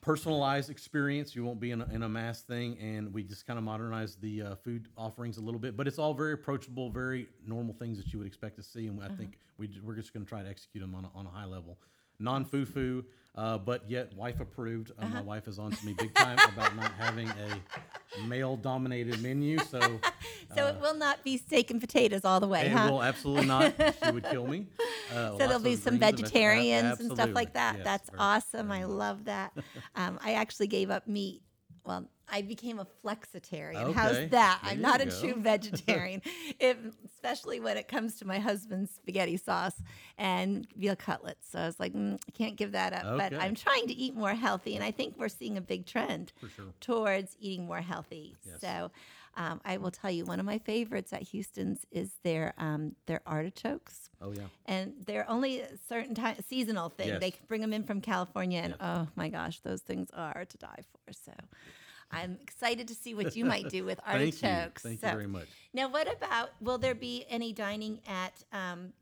personalized 0.00 0.70
experience. 0.70 1.36
You 1.36 1.44
won't 1.44 1.60
be 1.60 1.72
in 1.72 1.82
a, 1.82 1.86
in 1.92 2.02
a 2.02 2.08
mass 2.08 2.42
thing, 2.42 2.78
and 2.78 3.12
we 3.12 3.22
just 3.22 3.46
kind 3.46 3.58
of 3.58 3.64
modernize 3.64 4.16
the 4.16 4.42
uh, 4.42 4.54
food 4.56 4.88
offerings 4.96 5.36
a 5.36 5.40
little 5.42 5.60
bit. 5.60 5.76
But 5.76 5.86
it's 5.86 5.98
all 5.98 6.14
very 6.14 6.32
approachable, 6.32 6.90
very 6.90 7.28
normal 7.46 7.74
things 7.74 7.98
that 7.98 8.12
you 8.12 8.18
would 8.18 8.26
expect 8.26 8.56
to 8.56 8.62
see, 8.62 8.86
and 8.86 9.02
I 9.02 9.08
think 9.08 9.38
we, 9.58 9.68
we're 9.84 9.94
just 9.94 10.12
going 10.14 10.24
to 10.24 10.28
try 10.28 10.42
to 10.42 10.48
execute 10.48 10.82
them 10.82 10.94
on 10.94 11.04
a, 11.04 11.10
on 11.14 11.26
a 11.26 11.30
high 11.30 11.44
level. 11.44 11.78
Non 12.20 12.44
foo 12.44 12.64
foo, 12.66 13.04
uh, 13.34 13.56
but 13.58 13.88
yet 13.90 14.12
wife 14.14 14.40
approved. 14.40 14.92
Uh, 14.98 15.06
My 15.08 15.22
wife 15.22 15.48
is 15.48 15.58
on 15.58 15.70
to 15.72 15.86
me 15.86 15.94
big 15.98 16.14
time 16.14 16.38
about 16.52 16.76
not 16.76 16.92
having 16.92 17.28
a 17.30 18.26
male 18.28 18.56
dominated 18.56 19.22
menu. 19.22 19.58
So 19.58 19.80
So 20.54 20.66
it 20.66 20.80
will 20.80 20.94
not 20.96 21.22
be 21.24 21.36
steak 21.38 21.70
and 21.70 21.80
potatoes 21.80 22.24
all 22.24 22.40
the 22.40 22.48
way, 22.48 22.66
it 22.66 22.72
huh? 22.72 22.88
will 22.90 23.02
absolutely 23.02 23.46
not. 23.46 23.72
She 24.04 24.10
would 24.12 24.24
kill 24.24 24.46
me. 24.46 24.66
Uh, 25.10 25.30
so 25.32 25.38
there'll 25.38 25.58
be 25.58 25.74
some 25.74 25.98
greens 25.98 26.00
and 26.00 26.00
veg- 26.00 26.14
a- 26.20 26.22
vegetarians 26.22 27.00
and 27.00 27.10
stuff 27.10 27.30
like 27.34 27.54
that. 27.54 27.74
Yes, 27.78 27.84
That's 27.84 28.10
very- 28.10 28.20
awesome. 28.20 28.70
I 28.70 28.84
love 28.84 29.24
that. 29.24 29.52
um, 29.96 30.20
I 30.22 30.34
actually 30.34 30.68
gave 30.68 30.88
up 30.88 31.08
meat. 31.08 31.42
Well, 31.84 32.08
I 32.32 32.42
became 32.42 32.78
a 32.78 32.86
flexitarian. 33.04 33.82
Okay, 33.84 33.92
How's 33.92 34.16
that? 34.16 34.30
there 34.30 34.56
I'm 34.62 34.80
not 34.80 35.00
a 35.00 35.06
go. 35.06 35.20
true 35.20 35.34
vegetarian, 35.38 36.22
if, 36.58 36.76
especially 37.04 37.60
when 37.60 37.76
it 37.76 37.88
comes 37.88 38.16
to 38.16 38.26
my 38.26 38.38
husband's 38.38 38.90
spaghetti 38.92 39.36
sauce 39.36 39.80
and 40.18 40.66
veal 40.76 40.96
cutlets. 40.96 41.48
So 41.50 41.58
I 41.58 41.66
was 41.66 41.80
like, 41.80 41.92
mm, 41.92 42.14
I 42.28 42.30
can't 42.32 42.56
give 42.56 42.72
that 42.72 42.92
up. 42.92 43.18
But 43.18 43.34
I'm 43.34 43.54
trying 43.54 43.86
to 43.88 43.94
eat 43.94 44.14
more 44.14 44.34
healthy, 44.34 44.74
and 44.74 44.84
I 44.84 44.90
think 44.90 45.14
we're 45.18 45.28
seeing 45.28 45.56
a 45.56 45.60
big 45.60 45.86
trend 45.86 46.32
sure. 46.56 46.66
towards 46.80 47.36
eating 47.40 47.66
more 47.66 47.80
healthy. 47.80 48.36
Yes. 48.44 48.60
So 48.60 48.90
um, 49.36 49.60
I 49.64 49.76
will 49.76 49.90
tell 49.92 50.10
you, 50.10 50.24
one 50.24 50.40
of 50.40 50.46
my 50.46 50.58
favorites 50.58 51.12
at 51.12 51.22
Houston's 51.22 51.86
is 51.90 52.12
their 52.24 52.52
um, 52.58 52.96
their 53.06 53.20
artichokes 53.26 54.10
Oh 54.20 54.32
yeah. 54.32 54.42
and 54.66 54.92
they're 55.06 55.28
only 55.30 55.60
a 55.60 55.76
certain 55.88 56.14
time 56.14 56.36
seasonal 56.48 56.88
thing. 56.90 57.18
They 57.20 57.32
bring 57.48 57.60
them 57.60 57.72
in 57.72 57.84
from 57.84 58.00
California, 58.00 58.60
and 58.60 58.74
Yes. 58.78 58.80
oh 58.82 59.08
my 59.16 59.28
gosh, 59.28 59.60
those 59.60 59.82
things 59.82 60.08
are 60.14 60.44
to 60.44 60.58
die 60.58 60.80
for. 61.06 61.12
So 61.12 61.32
I'm 62.12 62.38
excited 62.40 62.88
to 62.88 62.94
see 62.94 63.14
what 63.14 63.36
you 63.36 63.44
might 63.44 63.68
do 63.68 63.84
with 63.84 64.00
artichokes. 64.06 64.40
Thank 64.40 64.94
you. 64.94 64.98
Thank 64.98 65.00
So- 65.00 65.06
you 65.08 65.12
very 65.12 65.26
much. 65.26 65.48
Now, 65.72 65.88
what 65.88 66.12
about? 66.12 66.50
Will 66.60 66.78
there 66.78 66.94
be 66.94 67.24
any 67.28 67.52
dining 67.52 68.00
at 68.08 68.32
um, 68.52 68.92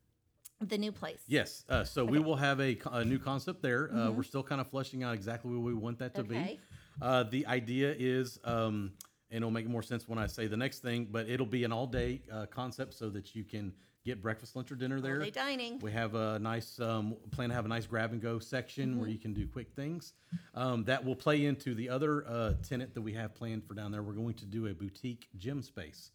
the 0.60 0.76
new 0.76 0.92
place? 0.92 1.20
Yes. 1.26 1.64
Uh, 1.68 1.84
so 1.84 2.04
we 2.04 2.18
will 2.18 2.36
have 2.36 2.60
a, 2.60 2.78
a 2.92 3.04
new 3.04 3.18
concept 3.18 3.62
there. 3.62 3.90
Uh, 3.94 4.10
we're 4.10 4.22
still 4.22 4.42
kind 4.42 4.60
of 4.60 4.68
fleshing 4.68 5.02
out 5.02 5.14
exactly 5.14 5.50
what 5.54 5.62
we 5.62 5.74
want 5.74 5.98
that 6.00 6.14
to 6.16 6.22
Mm-hmm. 6.22 6.32
Okay. 6.34 6.54
be. 6.54 6.60
Uh, 7.00 7.22
the 7.22 7.46
idea 7.46 7.94
is, 7.98 8.38
um, 8.44 8.92
and 9.30 9.38
it'll 9.38 9.50
make 9.50 9.68
more 9.68 9.82
sense 9.82 10.08
when 10.08 10.18
I 10.18 10.26
say 10.26 10.46
the 10.46 10.56
next 10.56 10.80
thing, 10.80 11.06
but 11.10 11.28
it'll 11.28 11.46
be 11.46 11.64
an 11.64 11.72
all 11.72 11.86
day 11.86 12.20
uh, 12.32 12.46
concept 12.46 12.92
so 12.94 13.08
that 13.10 13.34
you 13.34 13.44
can 13.44 13.72
get 14.08 14.22
breakfast, 14.22 14.56
lunch, 14.56 14.72
or 14.72 14.74
dinner 14.74 15.00
there. 15.00 15.18
All-day 15.18 15.30
dining. 15.30 15.78
We 15.80 15.92
have 15.92 16.14
a 16.14 16.38
nice 16.38 16.80
um, 16.80 17.16
plan 17.30 17.50
to 17.50 17.54
have 17.54 17.64
a 17.66 17.68
nice 17.68 17.86
grab 17.86 18.12
and 18.12 18.20
go 18.20 18.38
section 18.38 18.90
Mm-hmm. 18.90 19.00
where 19.00 19.08
you 19.08 19.18
can 19.18 19.34
do 19.34 19.46
quick 19.46 19.70
things. 19.76 20.14
Um, 20.54 20.84
that 20.84 21.04
will 21.04 21.14
play 21.16 21.44
into 21.44 21.74
the 21.74 21.88
other 21.90 22.26
uh, 22.26 22.54
tenant 22.66 22.94
that 22.94 23.02
we 23.02 23.12
have 23.14 23.34
planned 23.34 23.64
for 23.64 23.74
down 23.74 23.92
there. 23.92 24.02
We're 24.02 24.12
going 24.14 24.34
to 24.34 24.46
do 24.46 24.66
a 24.68 24.74
boutique 24.74 25.28
gym 25.36 25.62
space. 25.62 26.10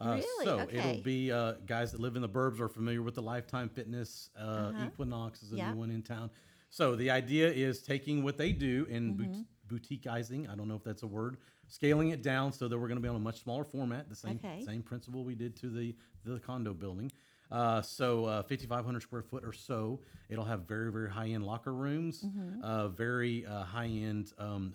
Uh, 0.00 0.14
Really? 0.14 0.44
So 0.44 0.60
Okay. 0.60 0.78
it'll 0.78 1.02
be 1.02 1.30
uh, 1.32 1.52
guys 1.66 1.92
that 1.92 2.00
live 2.00 2.16
in 2.16 2.22
the 2.22 2.28
burbs 2.28 2.60
are 2.60 2.68
familiar 2.68 3.02
with 3.02 3.14
the 3.14 3.22
Lifetime 3.22 3.68
Fitness. 3.68 4.30
Uh, 4.38 4.72
Equinox 4.86 5.42
is 5.42 5.52
a 5.52 5.56
Yeah. 5.56 5.72
new 5.72 5.78
one 5.78 5.90
in 5.90 6.02
town. 6.02 6.30
So 6.70 6.96
the 6.96 7.10
idea 7.10 7.50
is 7.50 7.82
taking 7.82 8.22
what 8.22 8.36
they 8.36 8.52
do 8.52 8.86
in 8.90 9.14
bout- 9.16 9.44
boutiqueizing. 9.68 10.48
I 10.50 10.54
don't 10.54 10.68
know 10.68 10.76
if 10.76 10.84
that's 10.84 11.02
a 11.02 11.06
word. 11.06 11.38
Scaling 11.66 12.10
it 12.10 12.22
down 12.22 12.52
so 12.52 12.66
that 12.68 12.78
we're 12.78 12.88
going 12.88 12.96
to 12.96 13.02
be 13.02 13.08
on 13.08 13.16
a 13.16 13.18
much 13.20 13.42
smaller 13.42 13.64
format. 13.64 14.08
The 14.08 14.14
same 14.16 14.36
Okay. 14.36 14.62
same 14.64 14.82
principle 14.82 15.24
we 15.24 15.34
did 15.34 15.54
to 15.56 15.68
the 15.70 15.94
the 16.24 16.38
condo 16.40 16.72
building. 16.74 17.10
Uh, 17.50 17.80
so 17.82 18.24
uh, 18.26 18.42
5,500 18.42 19.00
square 19.02 19.22
foot 19.22 19.44
or 19.44 19.52
so. 19.52 20.00
It'll 20.28 20.44
have 20.44 20.66
very 20.68 20.92
very 20.92 21.10
high 21.10 21.28
end 21.28 21.44
locker 21.44 21.72
rooms, 21.72 22.24
uh, 22.62 22.88
very 22.88 23.46
uh, 23.46 23.64
high 23.64 23.86
end 23.86 24.32
um, 24.38 24.74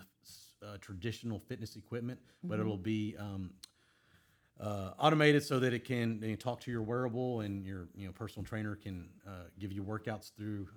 uh, 0.66 0.78
traditional 0.82 1.40
fitness 1.40 1.76
equipment, 1.76 2.20
but 2.44 2.60
it'll 2.60 2.78
be 2.78 3.16
um, 3.20 3.52
uh, 4.60 4.92
automated 5.00 5.44
so 5.44 5.60
that 5.60 5.74
it 5.74 5.84
can 5.84 6.20
you 6.22 6.30
know, 6.30 6.36
talk 6.36 6.62
to 6.62 6.72
your 6.72 6.82
wearable 6.82 7.42
and 7.42 7.66
your 7.66 7.90
you 7.96 8.06
know 8.08 8.14
personal 8.14 8.46
trainer 8.46 8.76
can 8.76 9.10
uh, 9.28 9.46
give 9.60 9.72
you 9.72 9.84
workouts 9.84 10.32
through 10.36 10.68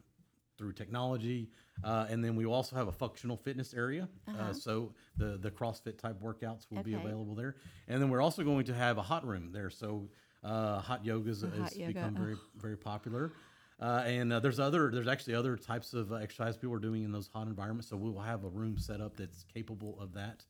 through 0.59 0.73
technology. 0.73 1.51
Uh, 1.85 2.07
and 2.09 2.25
then 2.25 2.35
we 2.35 2.47
also 2.47 2.75
have 2.75 2.89
a 2.89 2.93
functional 2.93 3.37
fitness 3.37 3.75
area, 3.75 4.09
uh 4.29 4.53
so 4.53 4.93
the 5.19 5.37
the 5.39 5.51
CrossFit 5.51 5.99
type 5.99 6.21
workouts 6.23 6.67
will 6.71 6.83
be 6.83 6.95
available 7.05 7.35
there. 7.35 7.57
And 7.89 8.01
then 8.03 8.09
we're 8.11 8.23
also 8.23 8.43
going 8.43 8.65
to 8.67 8.75
have 8.75 8.97
a 8.99 9.03
hot 9.03 9.27
room 9.27 9.51
there, 9.53 9.71
so 9.71 10.09
uh, 10.47 10.81
hot 10.81 11.05
yoga 11.05 11.29
has 11.29 11.43
hot 11.43 11.77
yoga, 11.77 11.93
become 11.93 12.15
very 12.15 12.37
very 12.57 12.77
popular. 12.77 13.33
Uh, 13.79 14.03
and 14.07 14.33
uh, 14.33 14.41
there's 14.41 14.59
other 14.59 14.91
there's 14.91 15.09
actually 15.09 15.35
other 15.35 15.57
types 15.57 15.93
of 15.93 16.13
uh, 16.13 16.17
exercise 16.17 16.57
people 16.57 16.75
are 16.75 16.79
doing 16.79 17.03
in 17.05 17.13
those 17.13 17.29
hot 17.33 17.47
environments. 17.47 17.89
So 17.89 17.97
we 17.97 18.11
will 18.11 18.21
have 18.21 18.45
a 18.45 18.49
room 18.49 18.79
set 18.79 19.01
up 19.01 19.17
that's 19.17 19.45
capable 19.53 19.99
of 20.01 20.15
that. 20.15 20.45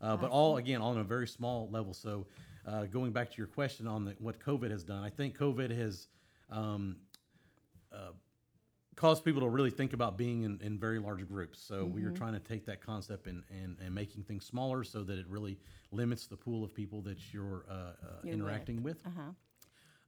Uh, 0.00 0.16
but 0.16 0.30
all 0.30 0.56
again 0.56 0.80
on 0.82 0.98
a 0.98 1.04
very 1.04 1.28
small 1.28 1.68
level. 1.70 1.94
So 1.94 2.26
uh, 2.66 2.86
going 2.86 3.12
back 3.12 3.30
to 3.30 3.36
your 3.38 3.46
question 3.46 3.86
on 3.86 4.04
the, 4.04 4.16
what 4.18 4.40
COVID 4.40 4.70
has 4.70 4.82
done, 4.82 5.04
I 5.04 5.10
think 5.10 5.38
COVID 5.38 5.76
has 5.76 6.08
um, 6.50 6.96
uh, 7.92 8.12
caused 8.96 9.24
people 9.24 9.40
to 9.40 9.48
really 9.48 9.70
think 9.70 9.92
about 9.92 10.16
being 10.18 10.42
in, 10.42 10.60
in 10.62 10.78
very 10.78 10.98
large 10.98 11.26
groups. 11.26 11.58
So 11.60 11.86
we 11.86 12.04
are 12.04 12.10
trying 12.10 12.34
to 12.34 12.40
take 12.40 12.66
that 12.66 12.84
concept 12.84 13.26
and, 13.26 13.42
and, 13.50 13.76
and 13.84 13.94
making 13.94 14.24
things 14.24 14.44
smaller 14.44 14.84
so 14.84 15.02
that 15.04 15.18
it 15.18 15.26
really 15.28 15.58
limits 15.90 16.26
the 16.26 16.36
pool 16.36 16.62
of 16.64 16.74
people 16.74 17.00
that 17.02 17.18
you're, 17.32 17.64
uh, 17.70 17.72
uh, 17.74 17.92
You're 18.24 18.34
interacting 18.34 18.82
with. 18.82 19.02
Uh-huh. 19.06 19.30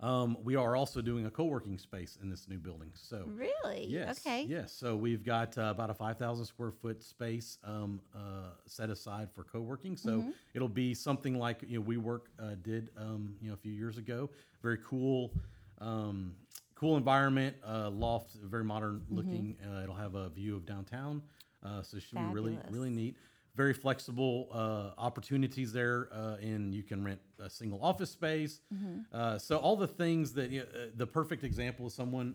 Um, 0.00 0.36
we 0.42 0.56
are 0.56 0.74
also 0.76 1.00
doing 1.00 1.24
a 1.26 1.30
co-working 1.30 1.78
space 1.78 2.18
in 2.20 2.28
this 2.28 2.48
new 2.48 2.58
building. 2.58 2.90
So 2.94 3.30
Really? 3.36 3.86
Yes. 3.86 4.20
Okay. 4.26 4.44
Yes. 4.46 4.72
So 4.72 4.96
we've 4.96 5.24
got 5.24 5.56
uh, 5.56 5.62
about 5.70 5.88
a 5.88 5.94
5,000 5.94 6.44
square 6.44 6.72
foot 6.72 7.02
space 7.02 7.58
um, 7.64 8.00
uh, 8.14 8.50
set 8.66 8.90
aside 8.90 9.28
for 9.34 9.44
co-working. 9.44 9.96
So 9.96 10.10
Mm-hmm. 10.18 10.30
it'll 10.52 10.68
be 10.68 10.94
something 10.94 11.38
like 11.38 11.62
you 11.66 11.78
know 11.78 11.84
WeWork 11.84 12.22
uh, 12.38 12.56
did 12.62 12.90
um, 12.98 13.36
you 13.40 13.48
know 13.48 13.54
a 13.54 13.58
few 13.58 13.72
years 13.72 13.96
ago. 13.96 14.30
Very 14.62 14.78
cool, 14.84 15.32
um, 15.80 16.34
cool 16.74 16.96
environment, 16.96 17.56
uh, 17.66 17.90
loft, 17.90 18.34
very 18.42 18.64
modern 18.64 19.00
Mm-hmm. 19.00 19.16
looking. 19.16 19.56
Uh, 19.64 19.82
it'll 19.82 19.94
have 19.94 20.14
a 20.14 20.28
view 20.30 20.56
of 20.56 20.66
downtown. 20.66 21.22
Uh, 21.62 21.82
so 21.82 21.96
it 21.96 22.02
should 22.02 22.18
be 22.18 22.24
really 22.24 22.58
really 22.70 22.90
neat. 22.90 23.16
Very 23.56 23.72
flexible 23.72 24.48
uh, 24.52 24.90
opportunities 25.00 25.72
there, 25.72 26.08
uh, 26.12 26.36
and 26.42 26.74
you 26.74 26.82
can 26.82 27.04
rent 27.04 27.20
a 27.38 27.48
single 27.48 27.80
office 27.82 28.10
space. 28.10 28.60
Mm-hmm. 28.74 28.98
Uh, 29.12 29.38
so 29.38 29.56
all 29.58 29.76
the 29.76 29.86
things 29.86 30.32
that 30.34 30.50
you 30.50 30.60
know, 30.60 30.66
the 30.96 31.06
perfect 31.06 31.44
example 31.44 31.86
is 31.86 31.94
someone. 31.94 32.34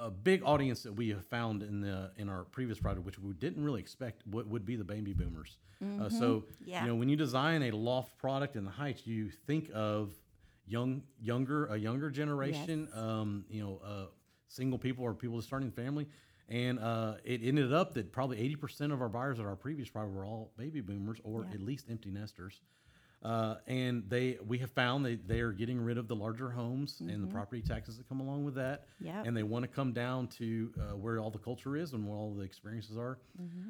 A 0.00 0.10
big 0.12 0.42
audience 0.44 0.84
that 0.84 0.92
we 0.92 1.08
have 1.08 1.26
found 1.26 1.60
in 1.64 1.80
the 1.80 2.12
in 2.16 2.28
our 2.28 2.44
previous 2.44 2.78
project, 2.78 3.04
which 3.04 3.18
we 3.18 3.32
didn't 3.32 3.64
really 3.64 3.80
expect, 3.80 4.22
would, 4.28 4.48
would 4.48 4.64
be 4.64 4.76
the 4.76 4.84
baby 4.84 5.12
boomers. 5.12 5.58
Uh, 5.82 6.08
so 6.08 6.44
Yeah. 6.64 6.82
you 6.82 6.88
know, 6.88 6.94
when 6.94 7.08
you 7.08 7.16
design 7.16 7.62
a 7.64 7.72
loft 7.72 8.16
product 8.16 8.54
in 8.54 8.64
the 8.64 8.70
Heights, 8.70 9.08
you 9.08 9.28
think 9.48 9.70
of 9.74 10.12
young, 10.68 11.02
younger, 11.20 11.66
a 11.66 11.76
younger 11.76 12.10
generation. 12.10 12.88
Um, 12.94 13.44
you 13.48 13.62
know, 13.62 13.80
uh, 13.84 14.06
single 14.48 14.78
people 14.78 15.04
or 15.04 15.14
people 15.14 15.36
just 15.36 15.48
starting 15.48 15.70
family. 15.70 16.06
And 16.48 16.78
uh, 16.78 17.14
it 17.24 17.42
ended 17.44 17.74
up 17.74 17.92
that 17.94 18.10
probably 18.10 18.38
80% 18.56 18.92
of 18.92 19.02
our 19.02 19.08
buyers 19.08 19.38
at 19.38 19.44
our 19.44 19.56
previous 19.56 19.88
project 19.90 20.14
were 20.14 20.24
all 20.24 20.52
baby 20.56 20.80
boomers 20.80 21.18
or 21.22 21.46
at 21.52 21.60
least 21.60 21.86
empty 21.90 22.10
nesters. 22.10 22.62
Uh, 23.20 23.56
and 23.66 24.04
they 24.08 24.38
we 24.46 24.58
have 24.58 24.70
found 24.70 25.04
that 25.04 25.26
they 25.26 25.40
are 25.40 25.50
getting 25.50 25.80
rid 25.80 25.98
of 25.98 26.06
the 26.06 26.14
larger 26.14 26.50
homes 26.50 27.00
and 27.00 27.20
the 27.20 27.26
property 27.26 27.60
taxes 27.60 27.96
that 27.98 28.08
come 28.08 28.20
along 28.20 28.44
with 28.44 28.54
that. 28.54 28.84
Yep. 29.00 29.26
And 29.26 29.36
they 29.36 29.42
want 29.42 29.64
to 29.64 29.68
come 29.68 29.92
down 29.92 30.28
to 30.38 30.72
uh, 30.78 30.96
where 30.96 31.18
all 31.18 31.28
the 31.28 31.38
culture 31.38 31.76
is 31.76 31.94
and 31.94 32.06
where 32.06 32.16
all 32.16 32.32
the 32.32 32.44
experiences 32.44 32.96
are. 32.96 33.18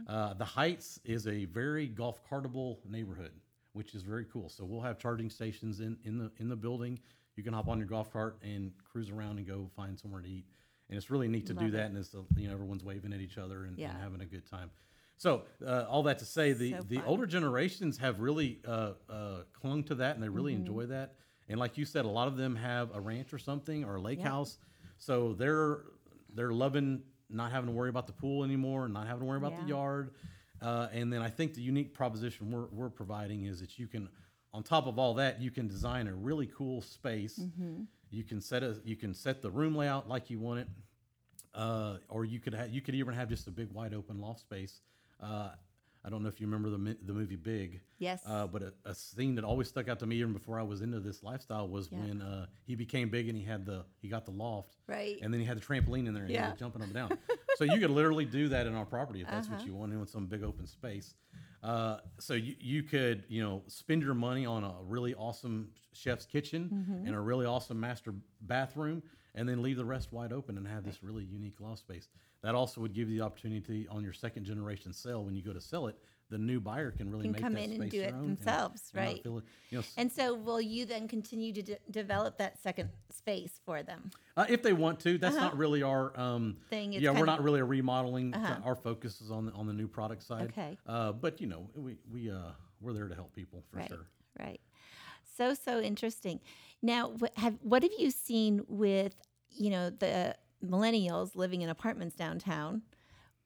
Uh, 0.06 0.34
the 0.34 0.44
Heights 0.44 1.00
is 1.02 1.26
a 1.26 1.46
very 1.46 1.86
golf 1.88 2.20
cartable 2.28 2.78
neighborhood, 2.88 3.32
which 3.78 3.94
is 3.94 4.02
very 4.02 4.26
cool. 4.32 4.48
So 4.48 4.64
we'll 4.64 4.80
have 4.82 4.98
charging 4.98 5.30
stations 5.30 5.78
in, 5.80 5.96
in 6.04 6.18
the 6.18 6.30
in 6.38 6.48
the 6.48 6.56
building. 6.56 6.98
You 7.36 7.44
can 7.44 7.52
hop 7.54 7.68
on 7.68 7.78
your 7.78 7.86
golf 7.86 8.12
cart 8.12 8.36
and 8.42 8.72
cruise 8.90 9.08
around 9.10 9.38
and 9.38 9.46
go 9.46 9.70
find 9.76 9.96
somewhere 9.98 10.20
to 10.20 10.28
eat. 10.28 10.44
And 10.90 10.96
it's 10.98 11.10
really 11.10 11.28
neat 11.28 11.46
to 11.46 11.54
do 11.54 11.66
Love 11.66 11.72
that. 11.72 11.86
And 11.90 11.96
it's 11.96 12.14
uh, 12.14 12.18
you 12.36 12.48
know 12.48 12.54
everyone's 12.54 12.82
waving 12.84 13.12
at 13.12 13.20
each 13.20 13.38
other 13.38 13.64
and, 13.66 13.78
Yeah. 13.78 13.90
and 13.90 14.02
having 14.02 14.20
a 14.20 14.26
good 14.26 14.44
time. 14.50 14.70
So 15.16 15.44
uh, 15.64 15.84
all 15.88 16.02
that 16.04 16.18
to 16.18 16.24
say, 16.24 16.52
the 16.52 16.70
So 16.72 16.82
the 16.88 16.96
fun. 16.96 17.04
older 17.06 17.26
generations 17.26 17.98
have 17.98 18.18
really 18.20 18.58
uh, 18.66 18.92
uh, 19.08 19.42
clung 19.52 19.84
to 19.84 19.94
that 19.96 20.16
and 20.16 20.22
they 20.24 20.28
really 20.28 20.52
Mm-hmm. 20.52 20.60
enjoy 20.62 20.86
that. 20.86 21.14
And 21.48 21.58
like 21.60 21.78
you 21.78 21.84
said, 21.84 22.04
a 22.04 22.08
lot 22.08 22.28
of 22.28 22.36
them 22.36 22.56
have 22.56 22.94
a 22.94 23.00
ranch 23.00 23.32
or 23.32 23.38
something 23.38 23.84
or 23.84 23.94
a 23.96 24.00
lake 24.00 24.18
Yep. 24.18 24.28
house, 24.28 24.58
so 24.98 25.32
they're 25.34 25.82
they're 26.34 26.52
loving 26.52 27.02
not 27.30 27.52
having 27.52 27.68
to 27.70 27.72
worry 27.76 27.88
about 27.90 28.06
the 28.06 28.12
pool 28.12 28.42
anymore, 28.42 28.88
not 28.88 29.06
having 29.06 29.20
to 29.20 29.26
worry 29.26 29.38
about 29.38 29.54
the 29.54 29.62
Yeah. 29.62 29.68
yard. 29.68 30.10
Uh, 30.60 30.88
and 30.92 31.12
then 31.12 31.22
I 31.22 31.30
think 31.30 31.54
the 31.54 31.60
unique 31.62 31.94
proposition 31.94 32.50
we're, 32.50 32.66
we're 32.72 32.88
providing 32.90 33.44
is 33.44 33.60
that 33.60 33.78
you 33.78 33.86
can, 33.86 34.08
on 34.52 34.62
top 34.62 34.86
of 34.86 34.98
all 34.98 35.14
that, 35.14 35.40
you 35.40 35.50
can 35.50 35.68
design 35.68 36.08
a 36.08 36.14
really 36.14 36.46
cool 36.56 36.80
space. 36.82 37.38
Mm-hmm. 37.38 37.82
You 38.10 38.24
can 38.24 38.40
set 38.40 38.62
a 38.62 38.76
you 38.84 38.96
can 38.96 39.12
set 39.14 39.42
the 39.42 39.50
room 39.50 39.76
layout 39.76 40.08
like 40.08 40.30
you 40.30 40.38
want 40.40 40.60
it 40.60 40.68
uh, 41.54 41.98
or 42.08 42.24
you 42.24 42.40
could 42.40 42.54
ha- 42.54 42.66
you 42.70 42.80
could 42.80 42.94
even 42.94 43.12
have 43.14 43.28
just 43.28 43.46
a 43.46 43.50
big 43.50 43.70
wide 43.72 43.92
open 43.94 44.18
loft 44.20 44.40
space. 44.40 44.80
Uh, 45.22 45.50
I 46.04 46.10
don't 46.10 46.22
know 46.22 46.28
if 46.28 46.40
you 46.40 46.46
remember 46.46 46.70
the 46.70 46.96
the 47.04 47.12
movie 47.12 47.36
Big. 47.36 47.80
Yes. 47.98 48.22
Uh, 48.26 48.46
but 48.46 48.62
a, 48.62 48.72
a 48.86 48.94
scene 48.94 49.34
that 49.34 49.44
always 49.44 49.68
stuck 49.68 49.88
out 49.88 49.98
to 49.98 50.06
me 50.06 50.16
even 50.16 50.32
before 50.32 50.58
I 50.58 50.62
was 50.62 50.80
into 50.80 51.00
this 51.00 51.22
lifestyle 51.22 51.68
was 51.68 51.90
Yeah. 51.92 51.98
when 51.98 52.22
uh, 52.22 52.46
he 52.64 52.74
became 52.76 53.10
big 53.10 53.28
and 53.28 53.36
he 53.36 53.44
had 53.44 53.66
the 53.66 53.84
he 54.00 54.08
got 54.08 54.24
the 54.24 54.30
loft. 54.30 54.76
Right. 54.86 55.18
And 55.20 55.32
then 55.32 55.40
he 55.40 55.46
had 55.46 55.56
the 55.58 55.60
trampoline 55.60 56.06
in 56.06 56.14
there 56.14 56.22
and 56.22 56.30
he 56.30 56.36
Yeah. 56.36 56.50
was 56.50 56.58
jumping 56.58 56.80
up 56.82 56.86
and 56.88 56.94
down. 56.94 57.18
so 57.58 57.64
you 57.64 57.78
could 57.80 57.90
literally 57.90 58.24
do 58.24 58.48
that 58.48 58.66
in 58.66 58.74
our 58.74 58.84
property 58.86 59.20
if 59.20 59.28
that's 59.28 59.48
Uh-huh. 59.48 59.56
what 59.56 59.66
you 59.66 59.74
want 59.74 59.92
in 59.92 60.06
some 60.06 60.26
big 60.26 60.42
open 60.44 60.66
space. 60.66 61.14
Uh, 61.62 61.96
so 62.20 62.34
you, 62.34 62.54
you 62.60 62.82
could 62.84 63.24
you 63.28 63.42
know 63.42 63.62
spend 63.66 64.00
your 64.02 64.14
money 64.14 64.46
on 64.46 64.62
a 64.64 64.74
really 64.84 65.14
awesome 65.14 65.68
chef's 65.92 66.24
kitchen 66.26 66.70
Mm-hmm. 66.72 67.06
and 67.06 67.14
a 67.16 67.20
really 67.20 67.46
awesome 67.46 67.80
master 67.80 68.14
bathroom 68.42 69.02
and 69.34 69.48
then 69.48 69.60
leave 69.62 69.76
the 69.76 69.84
rest 69.84 70.12
wide 70.12 70.32
open 70.32 70.56
and 70.56 70.66
have 70.66 70.84
this 70.84 71.02
really 71.02 71.24
unique 71.24 71.60
loft 71.60 71.80
space. 71.80 72.08
That 72.42 72.54
also 72.54 72.80
would 72.80 72.94
give 72.94 73.08
you 73.10 73.18
the 73.18 73.24
opportunity 73.24 73.86
on 73.88 74.02
your 74.04 74.12
second 74.12 74.44
generation 74.44 74.92
sale 74.92 75.24
when 75.24 75.34
you 75.34 75.42
go 75.42 75.52
to 75.52 75.60
sell 75.60 75.88
it, 75.88 75.96
the 76.30 76.38
new 76.38 76.60
buyer 76.60 76.90
can 76.90 77.10
really 77.10 77.22
Can 77.24 77.32
make 77.32 77.40
come 77.40 77.56
in 77.56 77.72
and 77.80 77.90
do 77.90 78.00
it 78.00 78.12
themselves, 78.12 78.90
and 78.94 79.06
right. 79.06 79.16
it- 79.18 79.24
you 79.70 79.78
know, 79.78 79.82
And 79.96 80.10
so, 80.12 80.34
will 80.34 80.60
you 80.60 80.84
then 80.86 81.08
continue 81.08 81.52
to 81.54 81.62
de- 81.62 81.78
develop 81.90 82.38
that 82.38 82.58
second 82.62 82.90
space 83.10 83.60
for 83.64 83.82
them? 83.82 84.10
Uh, 84.36 84.46
if 84.48 84.62
they 84.62 84.72
want 84.72 85.00
to, 85.00 85.18
that's 85.18 85.36
not 85.36 85.56
really 85.56 85.82
our 85.82 86.18
um, 86.18 86.56
Uh-huh. 86.58 86.68
Thing, 86.70 86.92
it's 86.94 87.02
yeah, 87.02 87.10
we're 87.10 87.26
not 87.26 87.42
really 87.42 87.60
a 87.60 87.64
remodeling. 87.64 88.34
Our 88.34 88.74
focus 88.74 89.20
is 89.20 89.30
on 89.30 89.46
the 89.46 89.52
on 89.52 89.66
the 89.66 89.72
new 89.72 89.88
product 89.88 90.22
side. 90.22 90.48
Okay. 90.50 90.78
Uh, 90.86 91.12
but 91.12 91.40
you 91.40 91.46
know, 91.46 91.68
we 91.74 91.96
we 92.10 92.30
uh, 92.30 92.52
we're 92.80 92.92
there 92.92 93.08
to 93.08 93.14
help 93.14 93.32
people 93.34 93.64
for 93.70 93.78
right. 93.78 93.88
sure. 93.88 94.06
Right. 94.38 94.60
So 95.36 95.54
so 95.54 95.80
interesting. 95.80 96.40
Now, 96.82 97.08
what 97.10 97.36
have 97.38 97.54
what 97.62 97.82
have 97.82 97.92
you 97.98 98.10
seen 98.10 98.64
with 98.68 99.14
you 99.50 99.70
know 99.70 99.90
the 99.90 100.36
millennials 100.64 101.34
living 101.36 101.62
in 101.62 101.68
apartments 101.68 102.16
downtown, 102.16 102.82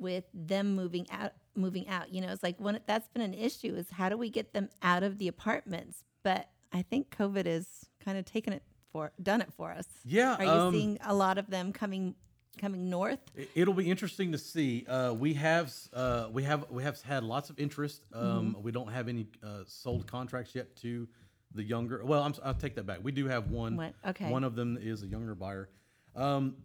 with 0.02 0.24
them 0.34 0.74
moving 0.74 1.06
out 1.10 1.32
moving 1.54 1.88
out? 1.88 2.12
You 2.12 2.20
know, 2.20 2.28
it's 2.32 2.42
like 2.42 2.60
one 2.60 2.78
that's 2.86 3.08
been 3.08 3.22
an 3.22 3.34
issue 3.34 3.74
is 3.74 3.90
how 3.90 4.08
do 4.08 4.18
we 4.18 4.28
get 4.28 4.52
them 4.52 4.68
out 4.82 5.02
of 5.02 5.18
the 5.18 5.28
apartments? 5.28 6.04
But 6.22 6.48
I 6.72 6.82
think 6.82 7.16
COVID 7.16 7.46
has 7.46 7.66
kind 8.04 8.18
of 8.18 8.24
taken 8.24 8.52
it 8.52 8.62
for 8.92 9.12
done 9.22 9.40
it 9.40 9.52
for 9.56 9.70
us. 9.70 9.86
Yeah, 10.04 10.36
Are 10.36 10.44
you 10.44 10.50
um, 10.50 10.74
seeing 10.74 10.98
a 11.04 11.14
lot 11.14 11.38
of 11.38 11.48
them 11.48 11.72
coming 11.72 12.14
coming 12.58 12.90
north? 12.90 13.20
It- 13.34 13.48
It'll 13.54 13.72
be 13.74 13.88
interesting 13.90 14.32
to 14.32 14.38
see. 14.38 14.84
Uh, 14.86 15.12
we 15.14 15.32
have 15.34 15.72
uh, 15.94 16.28
we 16.30 16.42
have 16.42 16.70
we 16.70 16.82
have 16.82 17.00
had 17.02 17.22
lots 17.24 17.48
of 17.50 17.58
interest. 17.58 18.04
Um, 18.12 18.22
Mm-hmm. 18.52 18.62
We 18.62 18.72
don't 18.72 18.92
have 18.92 19.08
any 19.08 19.26
uh, 19.42 19.60
sold 19.66 20.06
contracts 20.06 20.54
yet 20.54 20.76
to 20.76 21.08
the 21.54 21.62
younger. 21.62 22.02
Well, 22.04 22.22
I'm, 22.22 22.32
s- 22.32 22.40
I'll 22.42 22.54
take 22.54 22.74
that 22.76 22.86
back. 22.86 23.00
We 23.02 23.12
do 23.12 23.26
have 23.28 23.50
one. 23.50 23.76
One- 23.76 23.94
okay. 24.06 24.30
One 24.30 24.42
of 24.44 24.54
them 24.54 24.78
is 24.80 25.02
a 25.02 25.06
younger 25.06 25.34
buyer. 25.34 25.68
Um, 26.16 26.56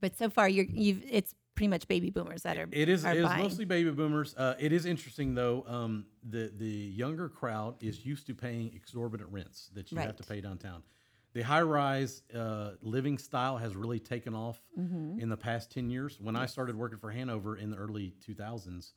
But 0.00 0.16
so 0.16 0.28
far, 0.30 0.48
you're 0.48 0.66
you've 0.66 1.02
it's 1.10 1.34
pretty 1.56 1.68
much 1.68 1.88
baby 1.88 2.10
boomers 2.10 2.42
that 2.42 2.56
are 2.56 2.68
It 2.70 2.88
is. 2.88 3.04
are 3.04 3.12
It 3.12 3.18
is 3.24 3.28
mostly 3.38 3.64
baby 3.64 3.90
boomers. 3.90 4.34
Uh, 4.36 4.54
it 4.60 4.72
is 4.72 4.86
interesting 4.86 5.34
though. 5.34 5.64
Um, 5.66 6.04
the 6.22 6.52
the 6.56 6.66
younger 6.68 7.28
crowd 7.28 7.74
is 7.82 8.06
used 8.06 8.26
to 8.28 8.34
paying 8.34 8.72
exorbitant 8.74 9.30
rents 9.32 9.70
that 9.74 9.90
you 9.90 9.98
have 9.98 10.14
to 10.16 10.22
pay 10.22 10.40
downtown. 10.40 10.82
The 11.32 11.42
high 11.42 11.62
rise 11.62 12.22
uh, 12.34 12.72
living 12.80 13.18
style 13.18 13.56
has 13.58 13.74
really 13.74 13.98
taken 13.98 14.34
off 14.34 14.60
Mm-hmm. 14.78 15.18
in 15.20 15.28
the 15.28 15.36
past 15.36 15.72
ten 15.72 15.90
years. 15.90 16.20
When 16.20 16.36
I 16.36 16.46
started 16.46 16.76
working 16.76 16.98
for 16.98 17.10
Hanover 17.10 17.56
in 17.56 17.70
the 17.70 17.76
early 17.78 18.12
two 18.24 18.34
thousands, 18.34 18.92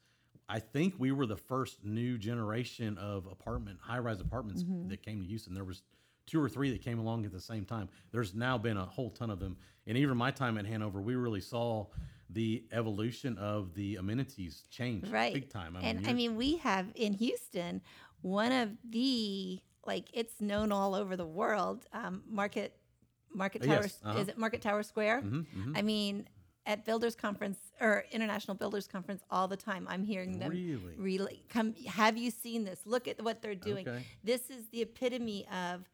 I 0.49 0.59
think 0.59 0.95
we 0.97 1.11
were 1.11 1.25
the 1.25 1.37
first 1.37 1.83
new 1.83 2.17
generation 2.17 2.97
of 2.97 3.25
apartment 3.25 3.79
high 3.81 3.99
rise 3.99 4.19
apartments 4.19 4.63
Mm-hmm. 4.63 4.89
that 4.89 5.01
came 5.01 5.21
to 5.21 5.25
Houston. 5.25 5.53
There 5.53 5.63
was 5.63 5.81
two 6.27 6.39
or 6.41 6.49
three 6.49 6.69
that 6.71 6.81
came 6.83 6.99
along 6.99 7.25
at 7.25 7.31
the 7.31 7.39
same 7.41 7.65
time. 7.65 7.89
There's 8.11 8.35
now 8.35 8.57
been 8.57 8.77
a 8.77 8.85
whole 8.85 9.09
ton 9.09 9.29
of 9.31 9.39
them, 9.39 9.57
and 9.87 9.97
even 9.97 10.15
my 10.17 10.29
time 10.31 10.57
at 10.59 10.65
Hanover, 10.65 11.01
we 11.01 11.15
really 11.15 11.41
saw 11.41 11.87
the 12.29 12.63
evolution 12.71 13.37
of 13.37 13.73
the 13.73 13.95
amenities 13.95 14.63
change 14.69 15.09
right 15.11 15.33
big 15.33 15.49
time. 15.49 15.75
and 15.81 16.05
i 16.07 16.13
mean 16.13 16.35
we 16.35 16.57
have 16.57 16.87
in 16.95 17.13
houston 17.13 17.81
one 18.21 18.51
of 18.51 18.69
the 18.89 19.59
like 19.85 20.05
it's 20.13 20.39
known 20.41 20.71
all 20.71 20.93
over 20.93 21.15
the 21.15 21.25
world 21.25 21.85
um, 21.93 22.21
market 22.29 22.75
market 23.33 23.61
Uh, 23.63 23.65
tower 23.67 23.81
yes, 23.83 23.99
uh-huh. 24.03 24.19
is 24.19 24.27
it 24.27 24.37
market 24.37 24.61
tower 24.61 24.83
square 24.83 25.21
Mhm, 25.21 25.45
mhm. 25.55 25.77
i 25.77 25.81
mean 25.81 26.27
at 26.65 26.85
builders 26.85 27.15
conference 27.15 27.57
or 27.81 28.03
international 28.11 28.55
builders 28.55 28.87
conference 28.87 29.23
all 29.31 29.47
the 29.47 29.57
time 29.57 29.87
i'm 29.89 30.03
hearing 30.03 30.37
them 30.37 30.51
Really? 30.51 30.95
relay 30.97 31.39
come 31.49 31.73
have 31.87 32.17
you 32.17 32.29
seen 32.29 32.63
this 32.63 32.81
look 32.85 33.07
at 33.07 33.21
what 33.23 33.41
they're 33.41 33.55
doing 33.55 33.87
Okay. 33.87 34.03
this 34.23 34.49
is 34.49 34.67
the 34.71 34.81
epitome 34.81 35.47
of 35.51 35.89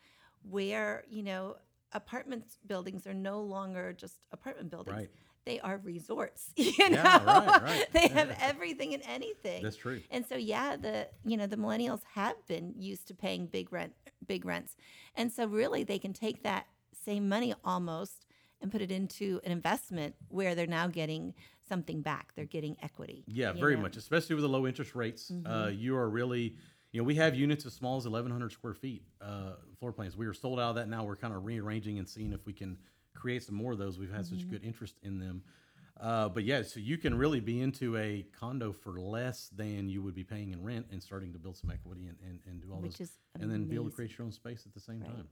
where 0.49 1.03
you 1.09 1.23
know 1.23 1.55
apartment 1.93 2.43
buildings 2.67 3.07
are 3.07 3.13
no 3.13 3.39
longer 3.41 3.93
just 3.93 4.15
apartment 4.31 4.69
buildings 4.69 4.97
Right. 4.97 5.09
They 5.45 5.59
are 5.59 5.79
resorts 5.83 6.51
you 6.55 6.71
know 6.89 7.01
Yeah, 7.03 7.23
right, 7.25 7.61
right. 7.61 7.87
they 7.93 8.07
have 8.07 8.35
everything 8.41 8.93
and 8.93 9.03
anything 9.07 9.63
That's 9.63 9.75
true. 9.77 10.01
and 10.11 10.25
so 10.25 10.35
yeah 10.35 10.75
the 10.75 11.07
you 11.25 11.37
know 11.37 11.47
the 11.47 11.57
millennials 11.57 12.01
have 12.13 12.35
been 12.47 12.73
used 12.77 13.07
to 13.07 13.13
paying 13.13 13.45
big 13.47 13.71
rent 13.71 13.93
big 14.25 14.45
rents 14.45 14.75
and 15.15 15.31
so 15.31 15.45
really 15.47 15.83
they 15.83 15.99
can 15.99 16.13
take 16.13 16.43
that 16.43 16.65
same 17.05 17.29
money 17.29 17.53
almost 17.63 18.25
and 18.61 18.71
put 18.71 18.81
it 18.81 18.91
into 18.91 19.39
an 19.43 19.51
investment 19.51 20.15
where 20.29 20.55
they're 20.55 20.65
now 20.65 20.87
getting 20.87 21.33
something 21.67 22.01
back 22.01 22.31
they're 22.35 22.45
getting 22.45 22.75
equity 22.81 23.23
Yeah, 23.27 23.51
very 23.51 23.75
know? 23.75 23.83
much, 23.83 23.97
especially 23.97 24.35
with 24.35 24.43
the 24.43 24.49
low 24.49 24.65
interest 24.65 24.95
rates. 24.95 25.31
Uh, 25.45 25.69
you 25.73 25.95
are 25.97 26.09
really, 26.09 26.55
you 26.91 27.01
know, 27.01 27.03
we 27.03 27.15
have 27.15 27.35
units 27.35 27.65
as 27.65 27.73
small 27.73 27.97
as 27.97 28.05
1,100 28.05 28.51
square 28.51 28.73
feet 28.73 29.03
uh, 29.21 29.53
floor 29.79 29.91
plans. 29.91 30.15
We 30.15 30.25
are 30.27 30.33
sold 30.33 30.59
out 30.59 30.69
of 30.69 30.75
that 30.75 30.87
now. 30.89 31.03
We're 31.03 31.15
kind 31.15 31.33
of 31.35 31.43
rearranging 31.45 31.99
and 31.99 32.07
seeing 32.07 32.33
if 32.33 32.45
we 32.45 32.53
can 32.53 32.77
create 33.15 33.43
some 33.43 33.55
more 33.55 33.71
of 33.71 33.77
those. 33.79 33.97
We've 33.97 34.11
had 34.13 34.25
such 34.25 34.47
good 34.49 34.63
interest 34.63 34.95
in 35.01 35.19
them. 35.19 35.41
Uh, 35.99 36.27
but 36.27 36.43
yeah, 36.43 36.61
so 36.61 36.79
you 36.79 36.97
can 36.97 37.17
really 37.17 37.39
be 37.39 37.61
into 37.61 37.95
a 37.97 38.25
condo 38.37 38.73
for 38.73 38.99
less 38.99 39.49
than 39.55 39.87
you 39.87 40.01
would 40.03 40.13
be 40.13 40.25
paying 40.25 40.51
in 40.51 40.61
rent 40.61 40.85
and 40.91 41.01
starting 41.01 41.31
to 41.31 41.39
build 41.39 41.55
some 41.55 41.71
equity 41.71 42.07
and, 42.07 42.17
and, 42.27 42.39
and 42.45 42.61
do 42.61 42.71
all 42.73 42.81
Which 42.81 42.97
those. 42.97 43.07
is 43.07 43.13
and 43.39 43.49
then 43.49 43.63
be 43.65 43.75
able 43.75 43.85
to 43.89 43.95
create 43.95 44.17
your 44.17 44.25
own 44.25 44.33
space 44.33 44.63
at 44.65 44.73
the 44.73 44.79
same 44.81 45.01
time. 45.01 45.27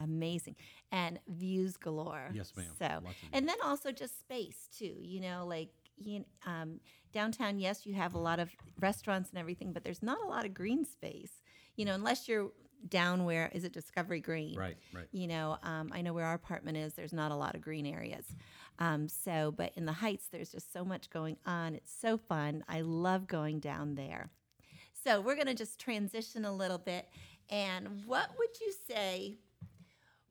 amazing 0.00 0.56
and 0.90 1.20
views 1.28 1.76
galore 1.76 2.30
Yes, 2.32 2.52
ma'am. 2.56 2.66
so 2.78 3.02
and 3.32 3.46
then 3.48 3.56
also 3.62 3.92
just 3.92 4.18
space 4.18 4.68
too 4.76 4.96
you 5.00 5.20
know 5.20 5.44
like 5.46 5.68
you, 5.98 6.24
um, 6.46 6.80
downtown 7.12 7.58
yes 7.58 7.84
you 7.86 7.94
have 7.94 8.14
a 8.14 8.18
lot 8.18 8.40
of 8.40 8.50
restaurants 8.80 9.30
and 9.30 9.38
everything 9.38 9.72
but 9.72 9.84
there's 9.84 10.02
not 10.02 10.18
a 10.24 10.26
lot 10.26 10.44
of 10.46 10.54
green 10.54 10.84
space 10.84 11.42
you 11.76 11.84
know 11.84 11.94
unless 11.94 12.28
you're 12.28 12.50
down 12.88 13.24
where 13.24 13.50
is 13.52 13.64
it 13.64 13.72
discovery 13.72 14.20
green? 14.20 14.56
Right, 14.56 14.76
right. 14.92 15.06
you 15.12 15.26
know 15.26 15.58
um, 15.62 15.90
i 15.92 16.02
know 16.02 16.12
where 16.12 16.26
our 16.26 16.34
apartment 16.34 16.76
is. 16.76 16.94
There's 16.94 17.12
not 17.12 17.32
a 17.32 17.36
lot 17.36 17.54
of 17.54 17.60
green 17.60 17.86
areas. 17.86 18.26
Um, 18.78 19.08
so 19.08 19.52
but 19.56 19.72
in 19.76 19.84
the 19.86 19.92
heights 19.92 20.26
there's 20.30 20.50
just 20.50 20.72
so 20.72 20.84
much 20.84 21.10
going 21.10 21.36
on. 21.46 21.74
It's 21.74 21.92
so 21.92 22.18
fun. 22.18 22.64
I 22.68 22.80
love 22.80 23.26
going 23.26 23.60
down 23.60 23.94
there. 23.94 24.30
So 25.04 25.20
we're 25.20 25.34
going 25.34 25.48
to 25.48 25.54
just 25.54 25.80
transition 25.80 26.44
a 26.44 26.52
little 26.54 26.78
bit. 26.78 27.08
And 27.50 28.04
what 28.06 28.30
would 28.38 28.60
you 28.60 28.72
say 28.88 29.38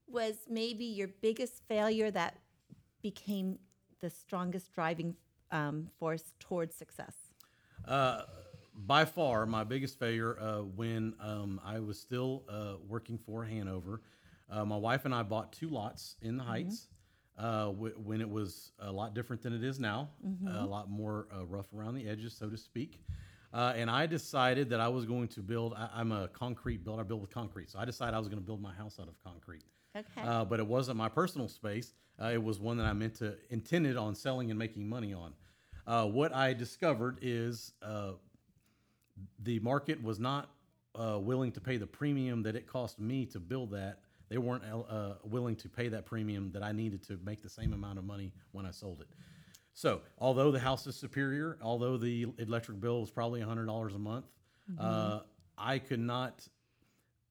was 0.08 0.36
maybe 0.50 0.86
your 0.86 1.10
biggest 1.22 1.62
failure 1.68 2.10
that 2.12 2.38
became 3.02 3.60
the 4.00 4.10
strongest 4.10 4.74
driving 4.74 5.16
um, 5.52 5.90
force 6.00 6.34
towards 6.40 6.76
success? 6.76 7.16
Uh, 7.86 8.24
by 8.86 9.06
far, 9.06 9.46
my 9.46 9.64
biggest 9.64 10.00
failure 10.00 10.38
uh, 10.40 10.60
when 10.60 11.14
um, 11.20 11.60
I 11.64 11.80
was 11.80 12.00
still 12.00 12.44
uh, 12.50 12.76
working 12.88 13.18
for 13.18 13.44
Hanover, 13.44 14.02
uh, 14.50 14.66
my 14.66 14.78
wife 14.78 15.06
and 15.06 15.14
I 15.14 15.24
bought 15.24 15.52
two 15.54 15.70
lots 15.70 16.16
in 16.22 16.38
the 16.38 16.44
Heights 16.44 16.88
uh, 17.38 17.66
w- 17.66 17.96
when 18.04 18.22
it 18.22 18.30
was 18.30 18.72
a 18.80 18.92
lot 18.92 19.14
different 19.14 19.42
than 19.42 19.54
it 19.54 19.64
is 19.64 19.80
now, 19.80 20.10
a 20.48 20.66
lot 20.66 20.90
more 20.90 21.28
uh, 21.36 21.46
rough 21.46 21.72
around 21.74 21.96
the 21.96 22.08
edges, 22.08 22.34
so 22.38 22.50
to 22.50 22.58
speak. 22.58 23.00
Uh, 23.54 23.74
and 23.76 23.90
I 23.92 24.06
decided 24.06 24.70
that 24.70 24.80
I 24.80 24.88
was 24.88 25.06
going 25.06 25.28
to 25.30 25.42
build. 25.42 25.74
I, 25.76 25.90
I'm 25.94 26.12
a 26.12 26.28
concrete 26.30 26.84
builder. 26.84 27.02
I 27.02 27.04
build 27.06 27.22
with 27.22 27.32
concrete, 27.32 27.70
so 27.70 27.80
I 27.80 27.86
decided 27.86 28.16
I 28.16 28.20
was 28.20 28.28
going 28.28 28.40
to 28.40 28.46
build 28.46 28.62
my 28.62 28.74
house 28.74 28.98
out 29.00 29.08
of 29.08 29.22
concrete. 29.24 29.64
okay 29.96 30.22
Uh, 30.28 30.46
but 30.46 30.60
it 30.60 30.66
wasn't 30.68 30.98
my 30.98 31.10
personal 31.10 31.48
space. 31.48 31.94
Uh, 32.22 32.28
it 32.34 32.42
was 32.42 32.60
one 32.60 32.78
that 32.78 32.86
I 32.86 32.94
meant 32.94 33.16
to 33.16 33.36
intended 33.50 33.98
on 33.98 34.16
selling 34.16 34.50
and 34.52 34.58
making 34.60 34.88
money 34.88 35.14
on. 35.14 35.34
Uh, 35.86 36.06
what 36.06 36.34
I 36.34 36.54
discovered 36.54 37.20
is 37.22 37.74
uh, 37.82 38.12
the 39.44 39.60
market 39.60 40.02
was 40.04 40.20
not 40.20 40.50
uh, 40.96 41.18
willing 41.20 41.52
to 41.54 41.62
pay 41.62 41.78
the 41.78 41.88
premium 41.88 42.44
that 42.44 42.56
it 42.56 42.68
cost 42.68 43.00
me 43.00 43.26
to 43.28 43.40
build 43.40 43.72
that. 43.72 44.00
They 44.30 44.38
weren't 44.38 44.64
uh, 44.64 45.16
willing 45.24 45.58
to 45.58 45.70
pay 45.70 45.90
that 45.90 46.06
premium 46.06 46.52
that 46.54 46.64
I 46.64 46.72
needed 46.72 47.04
to 47.08 47.20
make 47.24 47.42
the 47.42 47.50
same 47.50 47.74
amount 47.74 48.00
of 48.00 48.06
money 48.06 48.32
when 48.54 48.66
I 48.66 48.72
sold 48.72 49.02
it. 49.02 49.08
So, 49.74 50.02
although 50.18 50.52
the 50.52 50.60
house 50.60 50.88
is 50.88 50.96
superior, 50.96 51.58
although 51.62 51.98
the 51.98 52.28
electric 52.38 52.80
bill 52.80 53.02
was 53.02 53.10
probably 53.10 53.42
$100 53.42 53.96
a 53.96 54.00
month, 54.00 54.26
uh, 54.80 55.20
I 55.58 55.80
could 55.80 56.00
not 56.00 56.48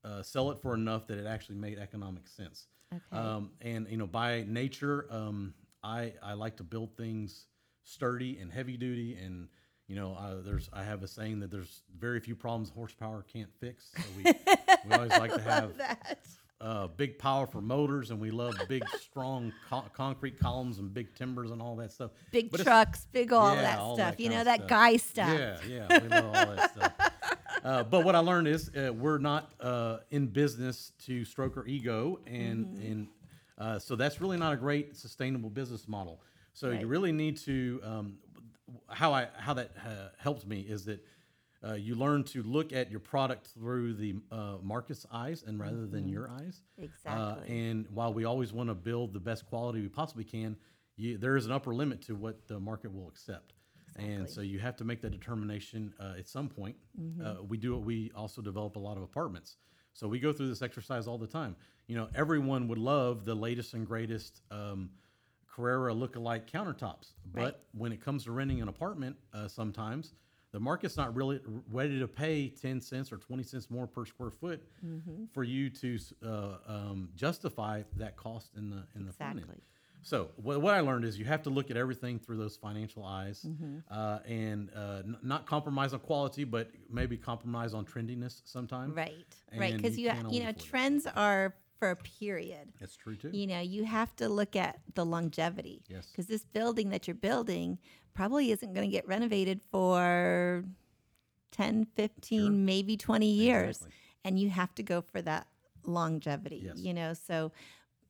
uh, 0.05 0.23
sell 0.23 0.51
it 0.51 0.59
for 0.61 0.75
enough 0.75 1.07
that 1.09 1.19
it 1.19 1.27
actually 1.27 1.57
made 1.57 1.79
economic 1.79 2.27
sense. 2.29 2.67
Okay. 2.93 3.03
Um, 3.13 3.51
and 3.61 3.87
you 3.89 3.97
know, 3.97 4.07
by 4.07 4.45
nature, 4.49 5.07
um, 5.11 5.55
I 5.83 6.15
I 6.23 6.35
like 6.35 6.57
to 6.57 6.65
build 6.65 6.97
things 6.97 7.47
sturdy 7.85 8.39
and 8.39 8.53
heavy 8.53 8.77
duty, 8.77 9.17
and 9.17 9.49
you 9.91 9.97
know, 9.97 10.15
uh, 10.15 10.37
there's 10.45 10.71
I 10.73 10.85
have 10.85 11.03
a 11.03 11.09
saying 11.09 11.41
that 11.41 11.51
there's 11.51 11.83
very 11.99 12.21
few 12.21 12.37
problems 12.37 12.71
horsepower 12.71 13.25
can't 13.33 13.51
fix. 13.59 13.91
So 13.97 14.03
we 14.17 14.23
we 14.87 14.95
always 14.95 15.17
like 15.17 15.35
to 15.35 15.43
have 15.43 15.77
that 15.79 16.19
uh, 16.61 16.87
big 16.87 17.19
powerful 17.19 17.61
motors, 17.61 18.13
and 18.13 18.21
we 18.21 18.31
love 18.31 18.69
big 18.69 18.89
strong 18.89 19.53
co- 19.69 19.91
concrete 19.93 20.39
columns 20.39 20.79
and 20.79 20.95
big 20.95 21.13
timbers 21.17 21.51
and 21.51 21.61
all 21.61 21.75
that 21.77 21.91
stuff. 21.91 22.13
big 22.31 22.53
But 22.53 22.61
trucks 22.61 23.09
big 23.11 23.33
all 23.33 23.53
Yeah, 23.57 23.63
that 23.63 23.79
all 23.81 23.97
stuff 23.97 24.11
that 24.13 24.21
you 24.21 24.31
know 24.31 24.45
that 24.45 24.59
stuff. 24.59 24.69
guy 24.69 24.97
stuff 24.97 25.29
Yeah, 25.37 25.57
yeah, 25.69 26.01
we 26.01 26.09
love 26.09 26.25
all 26.25 26.55
that 26.55 26.71
stuff. 26.71 26.93
Uh, 27.63 27.83
but 27.83 28.05
what 28.07 28.15
I 28.15 28.21
learned 28.21 28.49
is 28.49 28.71
uh, 28.75 28.91
we're 28.91 29.19
not 29.19 29.53
uh, 29.61 29.99
in 30.11 30.29
business 30.29 30.93
to 31.01 31.27
stroke 31.27 31.59
our 31.59 31.67
ego, 31.67 32.19
and 32.27 32.65
Mm-hmm. 32.65 32.87
and 32.91 33.09
uh, 33.59 33.79
so 33.79 33.97
that's 33.97 34.19
really 34.23 34.39
not 34.39 34.55
a 34.55 34.57
great 34.57 34.97
sustainable 34.97 35.51
business 35.51 35.87
model. 35.87 36.23
So 36.55 36.71
Right. 36.71 36.81
you 36.81 36.87
really 36.87 37.13
need 37.13 37.37
to 37.39 37.81
um, 37.85 38.19
how 38.89 39.13
I 39.13 39.29
how 39.39 39.55
that 39.55 39.71
uh, 39.85 40.09
helps 40.19 40.47
me 40.47 40.61
is 40.61 40.85
that. 40.87 41.05
Uh, 41.63 41.75
you 41.75 41.95
learn 41.95 42.25
to 42.25 42.43
look 42.43 42.73
at 42.73 42.91
your 42.91 43.01
product 43.01 43.49
through 43.49 43.93
the 43.93 44.15
uh, 44.33 44.55
market's 44.63 45.05
eyes 45.13 45.45
and 45.47 45.61
rather 45.61 45.87
than 45.87 46.09
your 46.09 46.31
eyes. 46.31 46.63
Uh, 46.79 46.85
Exactly. 46.85 47.55
and 47.55 47.87
while 47.93 48.15
we 48.15 48.25
always 48.25 48.51
want 48.51 48.71
to 48.71 48.75
build 48.75 49.13
the 49.13 49.21
best 49.21 49.45
quality 49.45 49.83
we 49.83 49.89
possibly 49.89 50.25
can, 50.25 50.57
you, 50.97 51.19
there 51.19 51.37
is 51.37 51.45
an 51.45 51.53
upper 51.53 51.75
limit 51.75 52.01
to 52.07 52.15
what 52.15 52.49
the 52.49 52.59
market 52.59 52.91
will 52.95 53.09
accept. 53.09 53.53
And 53.97 54.27
so 54.27 54.41
you 54.41 54.59
have 54.59 54.75
to 54.77 54.85
make 54.85 55.03
that 55.03 55.11
determination 55.11 55.93
uh, 56.01 56.15
at 56.19 56.31
some 56.31 56.49
point. 56.49 56.77
Uh, 57.23 57.43
we 57.47 57.59
do 57.59 57.75
it. 57.75 57.81
We 57.81 58.11
also 58.15 58.41
develop 58.41 58.77
a 58.77 58.79
lot 58.79 58.97
of 58.97 59.03
apartments. 59.03 59.57
So 59.93 60.09
we 60.09 60.19
go 60.19 60.33
through 60.33 60.49
this 60.49 60.63
exercise 60.63 61.07
all 61.07 61.19
the 61.19 61.27
time. 61.27 61.57
You 61.89 61.97
know, 61.97 62.09
everyone 62.15 62.69
would 62.69 62.79
love 62.79 63.27
the 63.27 63.35
latest 63.35 63.75
and 63.75 63.87
greatest 63.87 64.41
um, 64.51 64.89
Carrara 65.55 65.93
look-alike 65.93 66.51
countertops, 66.51 67.13
but 67.33 67.41
Right. 67.43 67.55
when 67.73 67.93
it 67.93 68.01
comes 68.01 68.25
to 68.25 68.33
renting 68.33 68.61
an 68.63 68.69
apartment, 68.69 69.17
uh, 69.33 69.49
sometimes 69.49 70.15
the 70.53 70.61
market's 70.61 70.97
not 70.97 71.15
really 71.15 71.41
ready 71.71 71.99
to 71.99 72.09
pay 72.09 72.49
10 72.49 72.81
cents 72.81 73.13
or 73.13 73.17
20 73.19 73.43
cents 73.43 73.71
more 73.71 73.87
per 73.87 74.05
square 74.05 74.31
foot 74.31 74.63
Mm-hmm. 74.85 75.25
for 75.33 75.45
you 75.45 75.71
to 75.71 75.99
uh, 76.25 76.57
um, 76.67 77.09
justify 77.15 77.83
that 77.97 78.17
cost 78.17 78.51
in 78.57 78.71
the 78.71 78.85
in 78.95 79.05
the 79.07 79.13
front 79.13 79.39
end. 79.39 79.61
So 80.03 80.31
what, 80.37 80.63
what 80.63 80.73
I 80.75 80.81
learned 80.81 81.05
is 81.05 81.19
you 81.19 81.27
have 81.27 81.43
to 81.43 81.51
look 81.51 81.71
at 81.71 81.77
everything 81.77 82.19
through 82.19 82.39
those 82.39 82.57
financial 82.57 83.05
eyes 83.05 83.45
Mm-hmm. 83.47 83.79
uh, 83.91 84.19
and 84.27 84.71
uh, 84.75 85.03
n- 85.05 85.17
not 85.23 85.45
compromise 85.47 85.93
on 85.93 86.01
quality, 86.01 86.45
but 86.45 86.71
maybe 86.89 87.17
compromise 87.19 87.75
on 87.75 87.85
trendiness 87.85 88.41
sometimes. 88.47 88.97
Right, 88.97 89.27
right. 89.59 89.77
Because 89.77 89.99
you 89.99 90.07
you, 90.09 90.15
you 90.31 90.41
know, 90.43 90.49
afford 90.49 90.57
it. 90.57 90.65
trends 90.65 91.07
are 91.07 91.55
for 91.81 91.91
a 91.91 91.97
period. 91.97 92.73
That's 92.79 92.97
true 92.97 93.17
too. 93.17 93.31
You 93.33 93.47
know, 93.49 93.59
you 93.61 93.85
have 93.85 94.15
to 94.17 94.29
look 94.29 94.55
at 94.55 94.79
the 94.95 95.05
longevity. 95.05 95.83
Yes. 95.89 96.07
Because 96.07 96.27
this 96.27 96.45
building 96.45 96.91
that 96.91 97.09
you're 97.09 97.15
building 97.17 97.79
probably 98.15 98.53
isn't 98.53 98.73
going 98.75 98.89
to 98.89 98.93
get 98.93 99.09
renovated 99.09 99.61
for 99.73 100.63
10, 101.53 101.87
15, 101.97 102.41
Sure. 102.43 102.51
maybe 102.51 102.97
20 102.97 103.27
years. 103.29 103.77
Exactly. 103.79 103.93
And 104.25 104.39
you 104.39 104.51
have 104.51 104.75
to 104.77 104.83
go 104.83 105.01
for 105.01 105.21
that 105.23 105.49
longevity. 105.85 106.63
Yes. 106.67 106.79
You 106.79 106.95
know, 106.95 107.15
so, 107.15 107.51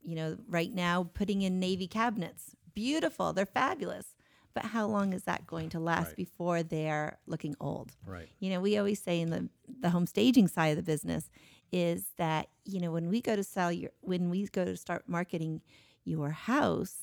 you 0.02 0.16
know, 0.16 0.36
right 0.48 0.72
now 0.74 1.08
putting 1.14 1.42
in 1.42 1.60
Navy 1.60 1.86
cabinets, 1.86 2.56
beautiful, 2.74 3.32
they're 3.32 3.46
fabulous. 3.46 4.14
But 4.52 4.64
how 4.64 4.88
long 4.88 5.12
is 5.12 5.22
that 5.24 5.46
going 5.46 5.68
to 5.70 5.78
last 5.78 6.08
Right. 6.08 6.16
before 6.16 6.62
they're 6.64 7.18
looking 7.26 7.54
old? 7.60 7.92
Right. 8.04 8.28
You 8.40 8.50
know, 8.50 8.60
we 8.60 8.76
always 8.78 9.00
say 9.00 9.20
in 9.20 9.30
the 9.30 9.48
the 9.80 9.90
home 9.90 10.06
staging 10.06 10.48
side 10.48 10.68
of 10.68 10.76
the 10.76 10.82
business 10.82 11.30
is 11.72 12.06
that 12.16 12.48
you 12.64 12.80
know 12.80 12.90
when 12.90 13.08
we 13.08 13.20
go 13.20 13.34
to 13.36 13.44
sell 13.44 13.70
your 13.72 13.90
when 14.00 14.30
we 14.30 14.46
go 14.46 14.64
to 14.64 14.76
start 14.76 15.08
marketing 15.08 15.60
your 16.04 16.30
house, 16.30 16.96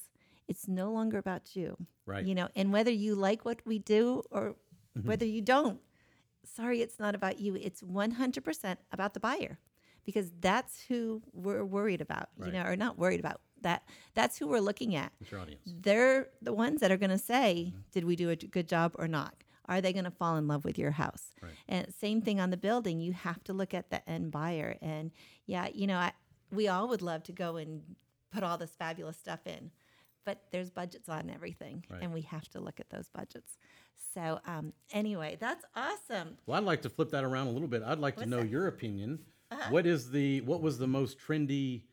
it's 0.47 0.67
no 0.67 0.91
longer 0.91 1.17
about 1.17 1.55
you. 1.55 1.77
Right. 2.05 2.25
You 2.25 2.35
know, 2.35 2.47
and 2.55 2.71
whether 2.71 2.91
you 2.91 3.15
like 3.15 3.45
what 3.45 3.59
we 3.65 3.79
do 3.79 4.23
or 4.31 4.55
Mm-hmm. 4.97 5.09
whether 5.09 5.25
you 5.25 5.41
don't, 5.43 5.79
sorry, 6.43 6.81
it's 6.81 6.97
not 6.99 7.13
about 7.13 7.39
you. 7.39 7.53
It's 7.55 7.83
one 7.83 8.09
hundred 8.11 8.43
percent 8.43 8.79
about 8.91 9.13
the 9.13 9.19
buyer, 9.19 9.59
because 10.05 10.31
that's 10.41 10.81
who 10.87 11.21
we're 11.33 11.63
worried 11.63 12.01
about, 12.01 12.29
you 12.43 12.51
know, 12.51 12.63
or 12.63 12.75
not 12.75 12.97
worried 12.97 13.19
about. 13.19 13.39
That 13.61 13.83
that's 14.15 14.39
who 14.39 14.47
we're 14.47 14.59
looking 14.69 14.95
at. 14.95 15.11
What's 15.19 15.31
your 15.31 15.41
audience? 15.41 15.61
They're 15.67 16.29
the 16.41 16.53
ones 16.53 16.81
that 16.81 16.91
are 16.91 16.97
going 16.97 17.11
to 17.11 17.19
say, 17.19 17.67
Mm-hmm. 17.67 17.81
"Did 17.91 18.05
we 18.05 18.15
do 18.15 18.31
a 18.31 18.35
good 18.35 18.67
job 18.67 18.95
or 18.97 19.07
not?" 19.07 19.35
Are 19.67 19.81
they 19.81 19.91
going 19.93 20.05
to 20.05 20.11
fall 20.11 20.37
in 20.37 20.47
love 20.47 20.63
with 20.65 20.77
your 20.77 20.91
house? 20.91 21.33
Right. 21.41 21.51
And 21.67 21.93
same 21.93 22.21
thing 22.21 22.39
on 22.39 22.49
the 22.51 22.57
building. 22.57 22.99
You 22.99 23.13
have 23.13 23.43
to 23.45 23.53
look 23.53 23.73
at 23.73 23.89
the 23.89 24.07
end 24.09 24.31
buyer. 24.31 24.77
And 24.81 25.11
yeah, 25.45 25.67
you 25.73 25.87
know, 25.87 25.97
I, 25.97 26.13
we 26.51 26.67
all 26.67 26.87
would 26.89 27.01
love 27.01 27.23
to 27.23 27.31
go 27.33 27.57
and 27.57 27.81
put 28.31 28.43
all 28.43 28.57
this 28.57 28.71
fabulous 28.77 29.17
stuff 29.17 29.45
in, 29.45 29.71
but 30.25 30.43
there's 30.51 30.69
budgets 30.69 31.09
on 31.09 31.29
everything, 31.29 31.83
Right. 31.89 32.01
and 32.01 32.13
we 32.13 32.21
have 32.21 32.47
to 32.49 32.59
look 32.59 32.79
at 32.79 32.89
those 32.89 33.09
budgets. 33.09 33.57
So 34.13 34.39
um, 34.45 34.73
anyway, 34.91 35.37
that's 35.39 35.65
awesome. 35.75 36.37
Well, 36.45 36.57
I'd 36.57 36.63
like 36.65 36.81
to 36.83 36.89
flip 36.89 37.09
that 37.11 37.23
around 37.23 37.47
a 37.47 37.51
little 37.51 37.67
bit. 37.67 37.83
I'd 37.83 37.99
like 37.99 38.15
What's 38.17 38.23
to 38.25 38.29
know 38.29 38.41
that? 38.41 38.49
your 38.49 38.67
opinion. 38.67 39.19
Uh-huh. 39.51 39.69
What 39.71 39.85
is 39.85 40.11
the 40.11 40.41
what 40.41 40.61
was 40.61 40.77
the 40.77 40.87
most 40.87 41.17
trendy 41.19 41.83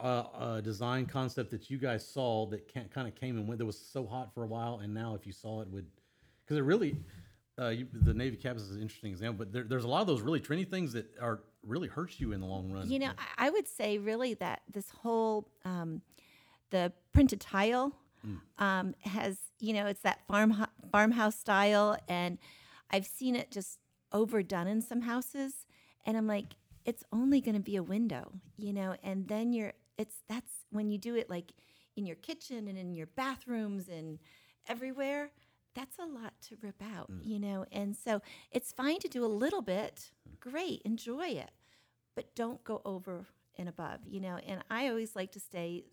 uh, 0.00 0.24
uh, 0.34 0.60
design 0.60 1.06
concept 1.06 1.50
that 1.52 1.70
you 1.70 1.78
guys 1.78 2.06
saw 2.06 2.46
that 2.46 2.68
can, 2.68 2.88
kind 2.88 3.08
of 3.08 3.14
came 3.14 3.36
and 3.38 3.46
went 3.48 3.58
that 3.58 3.64
was 3.66 3.78
so 3.78 4.04
hot 4.06 4.34
for 4.34 4.42
a 4.44 4.46
while, 4.46 4.80
and 4.82 4.92
now 4.92 5.14
if 5.14 5.26
you 5.26 5.32
saw 5.32 5.60
it 5.62 5.68
would 5.68 5.86
because 6.44 6.58
it 6.58 6.62
really 6.62 6.96
uh, 7.58 7.68
you, 7.68 7.86
the 7.92 8.14
Navy 8.14 8.36
caps 8.36 8.62
is 8.62 8.72
an 8.72 8.82
interesting 8.82 9.10
example, 9.12 9.44
but 9.44 9.52
there, 9.52 9.62
there's 9.62 9.84
a 9.84 9.88
lot 9.88 10.00
of 10.00 10.06
those 10.06 10.22
really 10.22 10.40
trendy 10.40 10.68
things 10.68 10.92
that 10.92 11.06
are 11.20 11.40
really 11.62 11.88
hurts 11.88 12.20
you 12.20 12.32
in 12.32 12.40
the 12.40 12.46
long 12.46 12.70
run. 12.70 12.90
You 12.90 12.98
know, 12.98 13.12
I, 13.38 13.46
I 13.46 13.50
would 13.50 13.68
say 13.68 13.98
really 13.98 14.34
that 14.34 14.62
this 14.70 14.90
whole 14.90 15.48
um, 15.64 16.02
the 16.70 16.92
printed 17.12 17.40
tile 17.40 17.94
um, 18.58 18.94
has, 19.02 19.38
you 19.60 19.74
know, 19.74 19.86
it's 19.86 20.00
that 20.00 20.26
farm 20.26 20.66
farmhouse 20.90 21.36
style, 21.36 21.96
and 22.08 22.38
I've 22.90 23.06
seen 23.06 23.36
it 23.36 23.50
just 23.50 23.78
overdone 24.12 24.66
in 24.66 24.80
some 24.80 25.02
houses, 25.02 25.66
and 26.06 26.16
I'm 26.16 26.26
like, 26.26 26.56
it's 26.84 27.04
only 27.12 27.40
going 27.40 27.54
to 27.54 27.60
be 27.60 27.76
a 27.76 27.82
window, 27.82 28.32
you 28.56 28.72
know, 28.72 28.96
and 29.02 29.28
then 29.28 29.52
you're, 29.52 29.74
it's 29.98 30.16
that's 30.28 30.52
when 30.70 30.90
you 30.90 30.98
do 30.98 31.14
it 31.14 31.28
like 31.28 31.52
in 31.96 32.06
your 32.06 32.16
kitchen 32.16 32.66
and 32.66 32.78
in 32.78 32.94
your 32.94 33.06
bathrooms 33.06 33.88
and 33.88 34.18
everywhere. 34.68 35.30
That's 35.74 35.98
a 35.98 36.06
lot 36.06 36.34
to 36.48 36.56
rip 36.62 36.80
out, 36.94 37.10
mm. 37.10 37.20
you 37.22 37.38
know, 37.38 37.66
and 37.72 37.96
so 37.96 38.22
it's 38.52 38.72
fine 38.72 39.00
to 39.00 39.08
do 39.08 39.24
a 39.24 39.26
little 39.26 39.62
bit. 39.62 40.12
Mm. 40.28 40.40
Great, 40.40 40.82
enjoy 40.84 41.28
it 41.28 41.50
but 42.14 42.34
don't 42.34 42.62
go 42.64 42.80
over 42.84 43.26
and 43.58 43.68
above, 43.68 44.00
you 44.06 44.20
know. 44.20 44.38
And 44.46 44.62
I 44.70 44.88
always 44.88 45.16
like 45.16 45.32
to 45.32 45.40
stay 45.40 45.84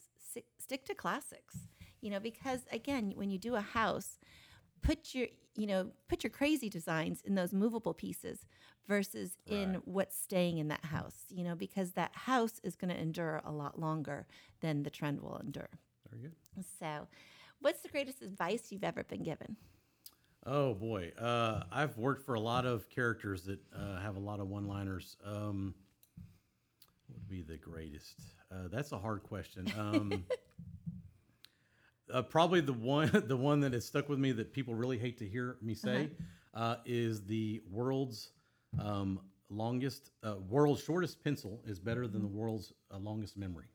stick 0.57 0.85
to 0.85 0.95
classics, 0.95 1.57
you 1.99 2.09
know, 2.09 2.19
because 2.19 2.61
again, 2.71 3.13
when 3.15 3.29
you 3.29 3.37
do 3.37 3.55
a 3.55 3.61
house, 3.61 4.19
put 4.81 5.13
your 5.13 5.27
you 5.55 5.67
know 5.67 5.91
put 6.07 6.23
your 6.23 6.31
crazy 6.31 6.69
designs 6.69 7.21
in 7.25 7.35
those 7.35 7.53
movable 7.53 7.93
pieces 7.93 8.45
versus 8.87 9.37
in 9.45 9.81
what's 9.85 10.17
staying 10.17 10.57
in 10.57 10.67
that 10.69 10.85
house, 10.85 11.25
you 11.29 11.43
know, 11.43 11.55
because 11.55 11.91
that 11.91 12.11
house 12.13 12.59
is 12.63 12.75
going 12.75 12.93
to 12.93 12.99
endure 12.99 13.41
a 13.45 13.51
lot 13.51 13.79
longer 13.79 14.25
than 14.61 14.83
the 14.83 14.89
trend 14.89 15.21
will 15.21 15.37
endure. 15.37 15.69
Very 16.09 16.23
good. 16.23 16.65
So, 16.79 17.07
what's 17.61 17.81
the 17.81 17.89
greatest 17.89 18.21
advice 18.21 18.71
you've 18.71 18.83
ever 18.83 19.03
been 19.03 19.23
given? 19.23 19.55
Oh 20.45 20.73
boy, 20.73 21.11
uh, 21.19 21.63
I've 21.71 21.97
worked 21.97 22.25
for 22.25 22.33
a 22.33 22.39
lot 22.39 22.65
of 22.65 22.89
characters 22.89 23.43
that 23.43 23.59
uh, 23.75 23.99
have 23.99 24.15
a 24.15 24.19
lot 24.19 24.39
of 24.39 24.47
one-liners. 24.47 25.15
Um, 25.23 25.75
what 27.07 27.19
would 27.19 27.29
be 27.29 27.43
the 27.43 27.57
greatest? 27.57 28.19
Uh, 28.51 28.67
that's 28.71 28.91
a 28.91 28.97
hard 28.97 29.21
question. 29.21 29.71
Um, 29.77 30.25
uh, 32.13 32.23
probably 32.23 32.61
the 32.61 32.73
one, 32.73 33.11
the 33.27 33.37
one 33.37 33.59
that 33.59 33.73
has 33.73 33.85
stuck 33.85 34.09
with 34.09 34.17
me 34.17 34.31
that 34.31 34.51
people 34.51 34.73
really 34.73 34.97
hate 34.97 35.19
to 35.19 35.27
hear 35.27 35.57
me 35.61 35.73
say 35.73 36.09
uh 36.53 36.75
is 36.85 37.23
the 37.25 37.61
world's 37.71 38.31
um, 38.79 39.19
longest, 39.49 40.11
uh, 40.23 40.35
world's 40.49 40.83
shortest 40.83 41.23
pencil 41.23 41.61
is 41.65 41.79
better 41.79 42.07
than 42.07 42.21
the 42.21 42.27
world's 42.27 42.73
uh, 42.91 42.97
longest 42.97 43.37
memory. 43.37 43.65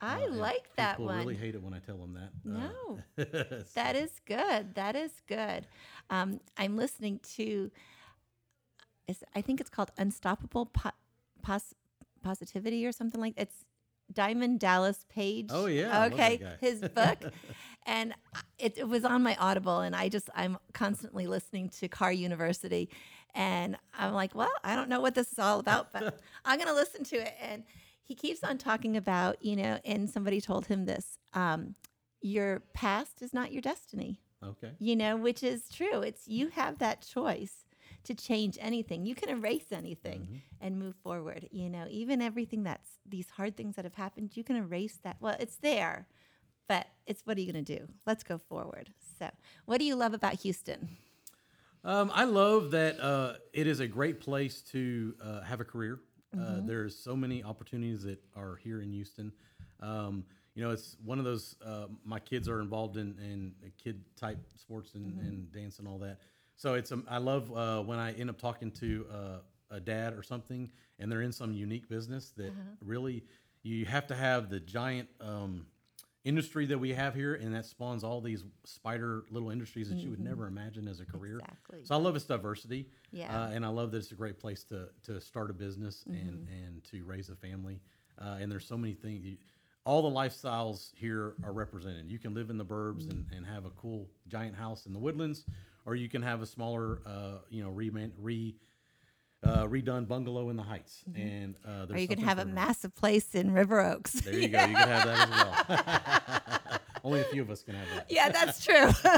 I 0.00 0.24
Uh, 0.24 0.30
like 0.30 0.74
that 0.76 0.92
people 0.96 1.06
one. 1.06 1.18
really 1.18 1.36
hate 1.36 1.54
it 1.54 1.62
when 1.62 1.74
I 1.74 1.78
tell 1.78 1.96
them 1.98 2.14
that. 2.14 2.30
No. 2.44 3.00
Uh, 3.18 3.62
That 3.74 3.96
is 3.96 4.10
good. 4.26 4.74
That 4.74 4.96
is 4.96 5.12
good. 5.26 5.66
Um, 6.08 6.40
I'm 6.56 6.76
listening 6.76 7.20
to, 7.36 7.70
is, 9.06 9.22
I 9.34 9.40
think 9.42 9.60
it's 9.60 9.70
called 9.70 9.90
Unstoppable 9.98 10.66
Po- 10.66 10.90
Pos- 11.42 11.74
Positivity 12.22 12.86
or 12.86 12.92
something 12.92 13.20
like 13.20 13.34
It's 13.36 13.64
Diamond 14.12 14.58
Dallas 14.60 15.04
Page. 15.08 15.48
Oh, 15.50 15.66
yeah, 15.66 15.90
I 15.96 16.08
love 16.08 16.16
that 16.16 16.32
Okay. 16.32 16.56
His 16.60 16.80
book. 16.80 17.18
and 17.86 18.14
it, 18.58 18.78
it 18.78 18.88
was 18.88 19.04
on 19.04 19.22
my 19.22 19.36
Audible, 19.36 19.80
and 19.80 19.94
I 19.94 20.08
just, 20.08 20.28
I'm 20.34 20.58
constantly 20.72 21.26
listening 21.26 21.68
to 21.80 21.88
Car 21.88 22.12
University. 22.12 22.88
And 23.34 23.76
I'm 23.96 24.12
like, 24.12 24.34
well, 24.34 24.50
I 24.64 24.74
don't 24.74 24.88
know 24.88 25.00
what 25.00 25.14
this 25.14 25.30
is 25.30 25.38
all 25.38 25.60
about, 25.60 25.92
but 25.92 26.18
I'm 26.44 26.58
going 26.58 26.68
to 26.68 26.74
listen 26.74 27.04
to 27.04 27.16
it. 27.16 27.34
And 27.40 27.62
he 28.10 28.14
keeps 28.16 28.42
on 28.42 28.58
talking 28.58 28.96
about, 28.96 29.36
you 29.40 29.54
know, 29.54 29.78
and 29.84 30.10
somebody 30.10 30.40
told 30.40 30.66
him 30.66 30.84
this 30.84 31.18
um, 31.32 31.76
your 32.20 32.60
past 32.74 33.22
is 33.22 33.32
not 33.32 33.52
your 33.52 33.62
destiny 33.62 34.20
okay. 34.42 34.72
you 34.78 34.96
know, 34.96 35.16
which 35.16 35.42
is 35.42 35.68
true. 35.68 36.00
It's 36.00 36.26
you 36.26 36.48
have 36.48 36.78
that 36.78 37.06
choice 37.06 37.64
to 38.04 38.14
change 38.14 38.58
anything. 38.60 39.04
You 39.06 39.14
can 39.14 39.28
erase 39.28 39.72
anything 39.72 40.22
Mm-hmm. 40.22 40.36
and 40.60 40.78
move 40.78 40.94
forward. 41.02 41.48
You 41.50 41.70
know, 41.70 41.86
even 41.88 42.20
everything 42.20 42.64
that's 42.64 42.98
these 43.08 43.30
hard 43.30 43.56
things 43.56 43.76
that 43.76 43.84
have 43.84 43.94
happened, 43.94 44.36
you 44.36 44.44
can 44.44 44.56
erase 44.56 44.98
that. 45.04 45.16
Well, 45.20 45.36
it's 45.38 45.56
there, 45.56 46.06
but 46.68 46.86
it's 47.06 47.22
what 47.24 47.36
are 47.36 47.40
you 47.40 47.52
going 47.52 47.64
to 47.64 47.78
do? 47.78 47.86
Let's 48.06 48.22
go 48.24 48.38
forward. 48.38 48.90
So, 49.18 49.30
what 49.66 49.78
do 49.78 49.84
you 49.84 49.94
love 49.94 50.14
about 50.14 50.34
Houston? 50.40 50.96
Um, 51.82 52.10
I 52.14 52.24
love 52.24 52.72
that 52.72 53.00
uh, 53.00 53.34
it 53.54 53.66
is 53.66 53.80
a 53.80 53.86
great 53.86 54.20
place 54.20 54.60
to 54.72 55.14
uh, 55.22 55.40
have 55.42 55.60
a 55.60 55.64
career. 55.64 56.00
Uh, 56.38 56.60
there's 56.64 56.96
so 56.96 57.16
many 57.16 57.42
opportunities 57.42 58.02
that 58.04 58.22
are 58.36 58.56
here 58.62 58.82
in 58.82 58.90
Houston. 58.92 59.32
Um, 59.80 60.24
you 60.54 60.62
know, 60.62 60.70
it's 60.70 60.96
one 61.04 61.18
of 61.18 61.24
those. 61.24 61.56
Uh, 61.64 61.86
my 62.04 62.18
kids 62.20 62.48
are 62.48 62.60
involved 62.60 62.96
in, 62.96 63.16
in 63.18 63.52
kid 63.82 64.02
type 64.16 64.38
sports 64.56 64.94
and, 64.94 65.18
and 65.20 65.52
dance 65.52 65.78
and 65.78 65.88
all 65.88 65.98
that. 65.98 66.18
So 66.56 66.74
it's. 66.74 66.92
Um, 66.92 67.04
I 67.08 67.18
love 67.18 67.50
uh, 67.52 67.82
when 67.82 67.98
I 67.98 68.12
end 68.12 68.30
up 68.30 68.38
talking 68.38 68.70
to 68.72 69.06
uh, 69.12 69.74
a 69.76 69.80
dad 69.80 70.12
or 70.14 70.22
something, 70.22 70.70
and 70.98 71.10
they're 71.10 71.22
in 71.22 71.32
some 71.32 71.52
unique 71.52 71.88
business 71.88 72.32
that 72.36 72.52
really 72.84 73.24
you 73.62 73.86
have 73.86 74.06
to 74.08 74.14
have 74.14 74.50
the 74.50 74.60
giant. 74.60 75.08
Um, 75.20 75.66
industry 76.24 76.66
that 76.66 76.78
we 76.78 76.92
have 76.92 77.14
here 77.14 77.34
and 77.34 77.54
that 77.54 77.64
spawns 77.64 78.04
all 78.04 78.20
these 78.20 78.44
spider 78.64 79.24
little 79.30 79.50
industries 79.50 79.88
that 79.88 79.96
you 79.98 80.10
would 80.10 80.20
never 80.20 80.46
imagine 80.46 80.86
as 80.86 81.00
a 81.00 81.04
career 81.06 81.36
Exactly. 81.38 81.78
so 81.82 81.94
I 81.94 81.98
love 81.98 82.14
its 82.14 82.26
diversity. 82.26 82.88
Yeah. 83.10 83.44
Uh, 83.44 83.48
and 83.50 83.64
I 83.64 83.68
love 83.68 83.90
that 83.92 83.98
it's 83.98 84.12
a 84.12 84.16
great 84.16 84.38
place 84.38 84.62
to 84.64 84.88
to 85.04 85.20
start 85.20 85.50
a 85.50 85.54
business 85.54 86.04
and 86.06 86.46
and 86.64 86.84
to 86.90 87.04
raise 87.04 87.28
a 87.30 87.36
family. 87.36 87.80
Uh, 88.20 88.36
and 88.40 88.52
there's 88.52 88.66
so 88.66 88.76
many 88.76 88.92
things. 88.92 89.24
You, 89.24 89.38
all 89.86 90.02
the 90.02 90.14
lifestyles 90.14 90.90
here 90.94 91.34
are 91.42 91.52
represented. 91.52 92.10
You 92.10 92.18
can 92.18 92.34
live 92.34 92.50
in 92.50 92.58
the 92.58 92.64
burbs 92.66 93.08
and, 93.10 93.24
and 93.34 93.46
have 93.46 93.64
a 93.64 93.70
cool 93.70 94.06
giant 94.28 94.54
house 94.54 94.84
in 94.84 94.92
the 94.92 94.98
woodlands, 94.98 95.46
or 95.86 95.94
you 95.94 96.06
can 96.08 96.20
have 96.20 96.42
a 96.42 96.46
smaller, 96.46 97.00
uh, 97.06 97.38
you 97.48 97.64
know, 97.64 97.70
reman, 97.70 98.12
re 98.18 98.54
uh, 99.42 99.66
redone 99.66 100.06
bungalow 100.06 100.50
in 100.50 100.56
the 100.56 100.62
heights. 100.62 101.02
And 101.14 101.56
uh, 101.66 101.86
Or 101.90 101.98
you 101.98 102.08
can 102.08 102.18
have 102.20 102.38
a 102.38 102.44
massive 102.44 102.94
place 102.94 103.34
in 103.34 103.52
River 103.52 103.80
Oaks. 103.80 104.12
There 104.12 104.34
you 104.34 104.48
go. 104.48 104.58
You 104.66 104.74
can 104.74 104.88
have 104.88 105.06
that 105.06 105.28
as 105.28 105.30
well. 105.30 106.80
Only 107.04 107.20
a 107.20 107.24
few 107.24 107.40
of 107.40 107.50
us 107.50 107.62
can 107.62 107.74
have 107.74 107.88
that. 107.94 108.06
yeah, 108.10 108.28
that's 108.28 108.62
true. 108.62 108.90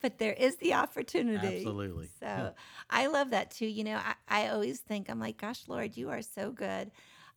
but 0.00 0.18
there 0.18 0.32
is 0.32 0.56
the 0.56 0.74
opportunity. 0.74 1.58
Absolutely. 1.58 2.08
So 2.20 2.54
I 2.88 3.06
love 3.08 3.30
that 3.30 3.50
too. 3.50 3.66
You 3.66 3.84
know, 3.84 3.96
I, 3.96 4.14
I 4.28 4.48
always 4.48 4.80
think, 4.80 5.10
I'm 5.10 5.20
like, 5.20 5.36
gosh, 5.36 5.64
Lord, 5.68 5.96
you 5.96 6.08
are 6.10 6.22
so 6.22 6.50
good. 6.50 6.90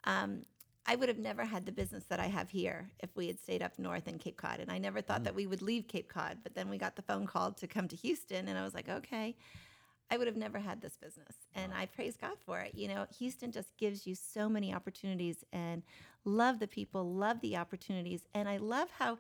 Um, 0.06 0.44
I 0.86 0.96
would 0.96 1.10
have 1.10 1.18
never 1.18 1.44
had 1.44 1.66
the 1.66 1.74
business 1.74 2.06
that 2.06 2.22
I 2.22 2.28
have 2.28 2.50
here 2.50 2.90
if 3.00 3.10
we 3.18 3.28
had 3.28 3.38
stayed 3.42 3.62
up 3.62 3.78
north 3.78 4.08
in 4.08 4.18
Cape 4.18 4.38
Cod. 4.38 4.62
And 4.62 4.72
I 4.72 4.78
never 4.78 5.02
thought 5.02 5.26
that 5.26 5.36
we 5.36 5.46
would 5.46 5.62
leave 5.62 5.90
Cape 5.90 6.08
Cod. 6.08 6.38
But 6.44 6.56
then 6.56 6.70
we 6.70 6.78
got 6.78 6.96
the 6.96 7.02
phone 7.02 7.28
call 7.28 7.52
to 7.52 7.68
come 7.68 7.90
to 7.90 7.96
Houston, 7.98 8.48
and 8.48 8.58
I 8.58 8.64
was 8.64 8.74
like, 8.74 8.88
okay. 8.88 9.36
I 10.10 10.18
would 10.18 10.28
have 10.28 10.38
never 10.38 10.60
had 10.60 10.82
this 10.82 10.96
business. 10.96 11.36
And 11.56 11.74
I 11.74 11.86
praise 11.86 12.16
God 12.16 12.38
for 12.46 12.60
it. 12.60 12.74
You 12.76 12.88
know, 12.88 13.06
Houston 13.20 13.52
just 13.52 13.76
gives 13.78 14.08
you 14.08 14.16
so 14.16 14.48
many 14.48 14.74
opportunities 14.74 15.44
and 15.52 15.84
love 16.24 16.60
the 16.60 16.68
people, 16.68 17.14
love 17.14 17.42
the 17.42 17.58
opportunities. 17.58 18.22
And 18.34 18.48
I 18.48 18.58
love 18.58 18.90
how 18.98 19.18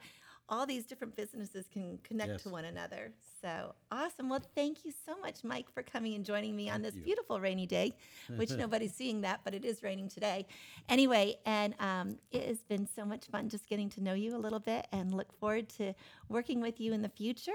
all 0.50 0.66
these 0.66 0.86
different 0.86 1.14
businesses 1.16 1.66
can 1.72 1.98
connect 2.04 2.32
Yes. 2.32 2.44
to 2.44 2.50
one 2.50 2.64
another. 2.64 3.12
So 3.42 3.76
awesome. 3.92 4.30
Well, 4.30 4.40
thank 4.56 4.86
you 4.86 4.94
so 5.06 5.18
much, 5.20 5.44
Mike, 5.44 5.70
for 5.70 5.84
coming 5.84 6.16
and 6.16 6.24
joining 6.24 6.56
me 6.56 6.70
on 6.70 6.82
this 6.82 6.96
you. 6.96 7.02
beautiful 7.02 7.42
rainy 7.42 7.66
day, 7.66 7.94
which 8.38 8.52
nobody's 8.58 8.94
seeing 8.94 9.22
that, 9.22 9.42
but 9.44 9.54
it 9.54 9.66
is 9.66 9.84
raining 9.84 10.08
today. 10.08 10.48
Anyway, 10.88 11.36
and 11.46 11.76
um, 11.82 12.18
it 12.32 12.48
has 12.48 12.60
been 12.64 12.88
so 12.88 13.04
much 13.04 13.26
fun 13.26 13.50
just 13.50 13.68
getting 13.68 13.90
to 13.90 14.02
know 14.02 14.14
you 14.14 14.36
a 14.36 14.40
little 14.40 14.60
bit 14.60 14.88
and 14.94 15.14
look 15.14 15.38
forward 15.38 15.68
to 15.70 15.94
working 16.30 16.62
with 16.62 16.80
you 16.80 16.94
in 16.94 17.02
the 17.02 17.10
future. 17.10 17.52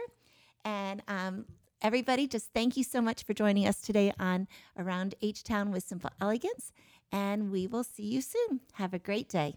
And 0.67 1.03
um, 1.09 1.47
everybody, 1.83 2.27
just 2.29 2.53
thank 2.55 2.77
you 2.77 2.85
so 2.85 3.03
much 3.03 3.25
for 3.25 3.35
joining 3.35 3.67
us 3.67 3.81
today 3.81 4.13
on 4.19 4.47
Around 4.79 5.17
H 5.21 5.43
Town 5.43 5.73
with 5.73 5.83
Simple 5.83 6.11
Elegance, 6.21 6.71
and 7.11 7.51
we 7.51 7.67
will 7.67 7.83
see 7.83 8.05
you 8.05 8.23
soon. 8.23 8.61
Have 8.75 8.95
a 8.95 8.99
great 8.99 9.29
day. 9.29 9.57